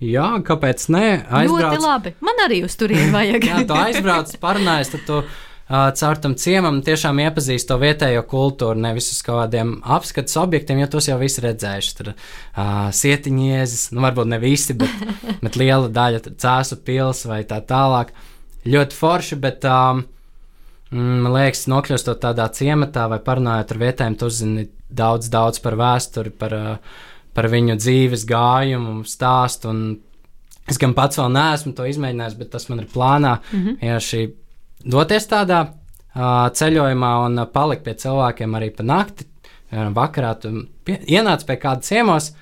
Jā, 0.00 0.30
kāpēc 0.44 0.86
ne? 0.94 1.04
Aizbrauc. 1.28 1.74
Ļoti 1.74 1.84
labi. 1.84 2.14
Man 2.24 2.40
arī 2.46 2.62
uz 2.64 2.76
turieni 2.80 3.12
vajag. 3.16 3.44
jā, 3.44 3.62
tu 3.68 3.76
aizbrauc, 3.76 4.32
parunājies, 4.40 4.92
tad 4.94 5.02
tu 5.04 5.18
uh, 5.20 5.90
caur 6.00 6.20
tam 6.24 6.36
ciemam 6.40 6.80
tiešām 6.84 7.20
iepazīst 7.26 7.68
to 7.68 7.76
vietējo 7.82 8.22
kultūru, 8.30 8.80
nevis 8.80 9.10
uz 9.12 9.20
kādiem 9.26 9.76
apskates 9.84 10.38
objektiem, 10.40 10.80
jo 10.80 10.88
tos 10.94 11.10
jau 11.10 11.18
visi 11.20 11.44
redzējuši. 11.44 11.92
Tur 11.98 12.12
uh, 12.14 12.88
sietiņiezis, 12.96 13.90
nu 13.92 14.06
varbūt 14.06 14.32
ne 14.32 14.40
visi, 14.40 14.78
bet, 14.80 15.04
bet 15.44 15.60
liela 15.60 15.92
daļa 15.92 16.24
cēsu 16.32 16.80
pils 16.86 17.26
vai 17.28 17.42
tā 17.48 17.60
tālāk. 17.60 18.14
Ļoti 18.72 18.96
forši, 18.96 19.40
bet 19.40 19.68
um, 19.68 20.04
man 20.96 21.32
liekas, 21.36 21.66
nokļūstot 21.72 22.24
tādā 22.24 22.48
ciematā 22.56 23.04
vai 23.12 23.20
parunājot 23.24 23.76
ar 23.76 23.84
vietējiem, 23.84 24.16
tu 24.20 24.32
uzzini 24.32 24.68
daudz, 24.90 25.30
daudz 25.32 25.60
par 25.62 25.76
vēsturi, 25.80 26.30
par, 26.30 26.54
uh, 26.54 27.02
par 27.34 27.48
viņu 27.52 27.76
dzīves 27.80 28.26
gājumu, 28.28 29.00
stāstu. 29.08 29.72
Es 30.70 30.78
gan 30.78 30.94
pats 30.94 31.18
vēl 31.18 31.32
neesmu 31.34 31.74
to 31.74 31.86
izmēģinājis, 31.90 32.38
bet 32.38 32.52
tas 32.54 32.68
man 32.70 32.82
ir 32.82 32.90
plānā. 32.92 33.38
Mm 33.52 33.64
-hmm. 33.64 33.86
Ja 33.86 33.96
šī 33.96 34.30
doties 34.84 35.26
tādā 35.28 35.60
uh, 35.66 36.48
ceļojumā 36.52 37.12
un 37.26 37.46
palikt 37.52 37.84
pie 37.84 37.94
cilvēkiem 37.94 38.56
arī 38.56 38.70
pa 38.76 38.82
nakti. 38.82 39.26
Piemēram, 39.70 39.94
vakarā 39.94 40.34
tu 40.40 40.66
pie, 40.84 40.98
ienāc 41.06 41.44
pie 41.46 41.56
kāda 41.56 41.80
ciemos, 41.86 42.32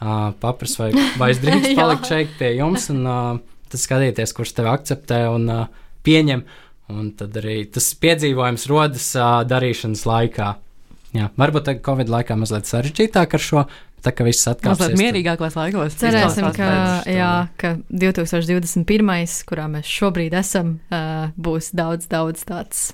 uh, 0.00 0.32
paprasti, 0.40 0.82
vai, 0.82 0.92
vai 1.18 1.30
es 1.30 1.40
drīkstu 1.42 1.74
palikt 1.76 2.06
šeit 2.06 2.28
pie 2.38 2.54
jums, 2.56 2.88
un 2.90 3.06
uh, 3.06 3.38
tad 3.68 3.80
skatīties, 3.80 4.32
kurš 4.32 4.54
tevi 4.56 4.68
akceptē 4.68 5.26
un 5.28 5.50
uh, 5.52 5.66
pieņem. 6.06 6.44
Un 6.88 7.10
tad 7.12 7.34
arī 7.36 7.66
tas 7.68 7.90
piedzīvojums 8.00 8.64
rodas 8.70 9.10
uh, 9.18 9.42
darīšanas 9.44 10.06
laikā. 10.08 10.54
Jā, 11.16 11.30
varbūt 11.40 11.70
Covid 11.84 12.10
laikā 12.12 12.36
mazliet 12.36 12.68
sarežģītāk 12.68 13.36
ar 13.38 13.42
šo, 13.42 13.62
Tā 13.98 14.12
kā 14.14 14.22
viss 14.26 14.46
atkāpjas. 14.46 14.78
Mazliet 14.78 15.00
mierīgākos 15.00 15.56
laikos. 15.58 15.96
Cerēsim, 15.98 16.46
ka, 16.54 16.68
jā, 17.10 17.32
ka 17.58 17.72
2021. 17.90 19.42
kurā 19.48 19.66
mēs 19.72 19.90
šobrīd 19.90 20.36
esam, 20.38 20.76
būs 21.34 21.72
daudz, 21.74 22.06
daudz 22.10 22.44
tāds 22.46 22.84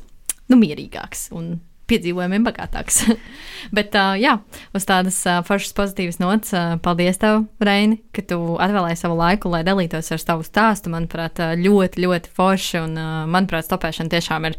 nu, 0.49 0.57
mierīgāks 0.61 1.29
un 1.37 1.59
piedzīvojumiem 1.91 2.47
bagātāks. 2.47 3.03
Bet, 3.77 3.95
uh, 3.97 4.15
jā, 4.21 4.37
uz 4.77 4.87
tādas 4.89 5.19
uh, 5.29 5.41
foršas 5.47 5.75
pozitīvas 5.77 6.21
nots, 6.23 6.53
uh, 6.57 6.77
paldies 6.85 7.21
tev, 7.21 7.45
Reini, 7.65 8.01
ka 8.15 8.25
tu 8.29 8.39
atvēlēji 8.61 9.01
savu 9.01 9.19
laiku, 9.19 9.53
lai 9.53 9.63
dalītos 9.67 10.13
ar 10.15 10.23
savu 10.23 10.47
stāstu. 10.47 10.93
Manuprāt, 10.95 11.41
ļoti, 11.61 12.05
ļoti 12.05 12.35
forši. 12.37 12.81
Un, 12.85 12.99
uh, 13.01 13.15
manuprāt, 13.31 13.69
stopēšana 13.69 14.13
tiešām 14.13 14.51
ir 14.51 14.59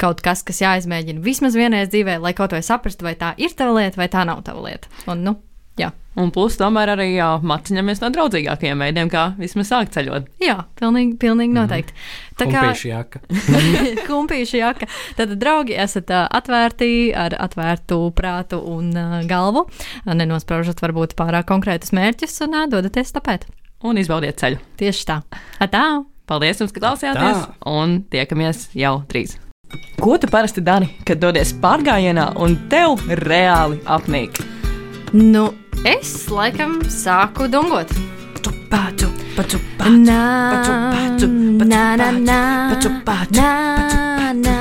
kaut 0.00 0.22
kas, 0.24 0.44
kas 0.46 0.62
jāizmēģina 0.64 1.24
vismaz 1.24 1.58
vienreiz 1.58 1.92
dzīvē, 1.92 2.20
lai 2.22 2.34
kaut 2.36 2.56
vai 2.56 2.62
saprastu, 2.64 3.08
vai 3.08 3.16
tā 3.18 3.34
ir 3.40 3.52
tava 3.56 3.76
lieta 3.80 4.00
vai 4.00 4.08
tā 4.12 4.24
nav 4.28 4.44
tava 4.46 4.64
lieta. 4.68 4.90
Un, 5.10 5.24
nu, 5.26 5.36
jā. 5.80 5.92
Un 6.16 6.30
plus, 6.32 6.54
tomēr 6.56 6.94
arī 6.94 7.10
jā, 7.18 7.26
maciņamies 7.44 8.00
no 8.00 8.08
draudzīgākajiem 8.14 8.80
veidiem, 8.80 9.10
kā 9.12 9.26
vismaz 9.36 9.68
sākt 9.68 9.92
ceļot. 9.98 10.30
Jā, 10.40 10.62
pilnīgi, 10.80 11.18
pilnīgi 11.20 11.52
mhm. 11.52 11.58
noteikti. 11.60 11.92
Mm. 11.92 12.38
Tā 12.40 12.48
kā 12.52 12.62
jaka. 12.88 13.20
kumpīša 14.08 14.62
jaka. 14.62 14.88
Tad, 15.18 15.36
draugi, 15.40 15.76
esat 15.76 16.12
atvērti 16.16 16.90
ar 17.16 17.36
atvērtu 17.44 18.00
prātu 18.16 18.62
un 18.72 18.90
galvu. 19.28 19.66
Nenospraužat 20.08 20.80
varbūt 20.84 21.16
pārāk 21.20 21.48
konkrētus 21.52 21.92
mērķus 21.96 22.40
un 22.48 22.62
dodaties 22.72 23.12
tapēt. 23.16 23.48
Un 23.84 24.00
izbaudiet 24.00 24.40
ceļu. 24.40 24.62
Tieši 24.80 25.08
tā. 25.12 25.20
Atā! 25.60 25.86
Paldies 26.26 26.58
jums, 26.58 26.72
ka 26.74 26.80
klausījāties, 26.82 27.44
un 27.70 28.00
tiekamies 28.10 28.70
jau 28.74 28.96
drīz. 29.06 29.36
Ko 30.00 30.16
tu 30.18 30.26
parasti 30.30 30.62
dari, 30.64 30.88
kad 31.06 31.20
dodies 31.22 31.52
pārgājienā 31.62 32.32
un 32.42 32.56
tev 32.72 32.98
reāli 33.22 33.78
apnīk? 33.86 34.40
Nu, 35.14 35.46
Es 35.84 36.28
laikam 36.30 36.78
sāku 36.88 37.50
dungot. 37.50 37.92
Nā, 39.36 40.22
paču, 40.52 40.72
paču, 40.96 41.26
nā, 41.68 41.82
nā, 42.00 42.38
paču, 42.72 42.90
paču, 43.04 43.36
nā, 43.36 43.50
nā. 44.40 44.56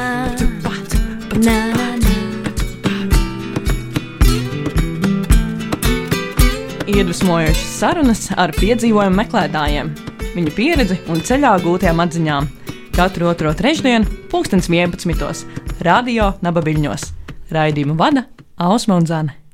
Iedvesmojošas 6.95 7.72
sarunas 7.80 8.28
ar 8.39 8.53
piedzīvojumu 8.55 9.20
meklētājiem, 9.20 9.89
viņu 10.36 10.53
pieredzi 10.55 10.99
un 11.11 11.24
ceļā 11.26 11.55
gūtajām 11.63 12.03
atziņām. 12.05 12.51
Katru 12.95 13.28
otro 13.32 13.51
trešdienu, 13.57 14.07
2011. 14.32 15.47
Radio 15.84 16.34
Nabaviļņos. 16.45 17.09
Raidījumu 17.51 17.97
vada 17.99 18.30
Ausma 18.55 19.01
un 19.01 19.09
Zana. 19.09 19.44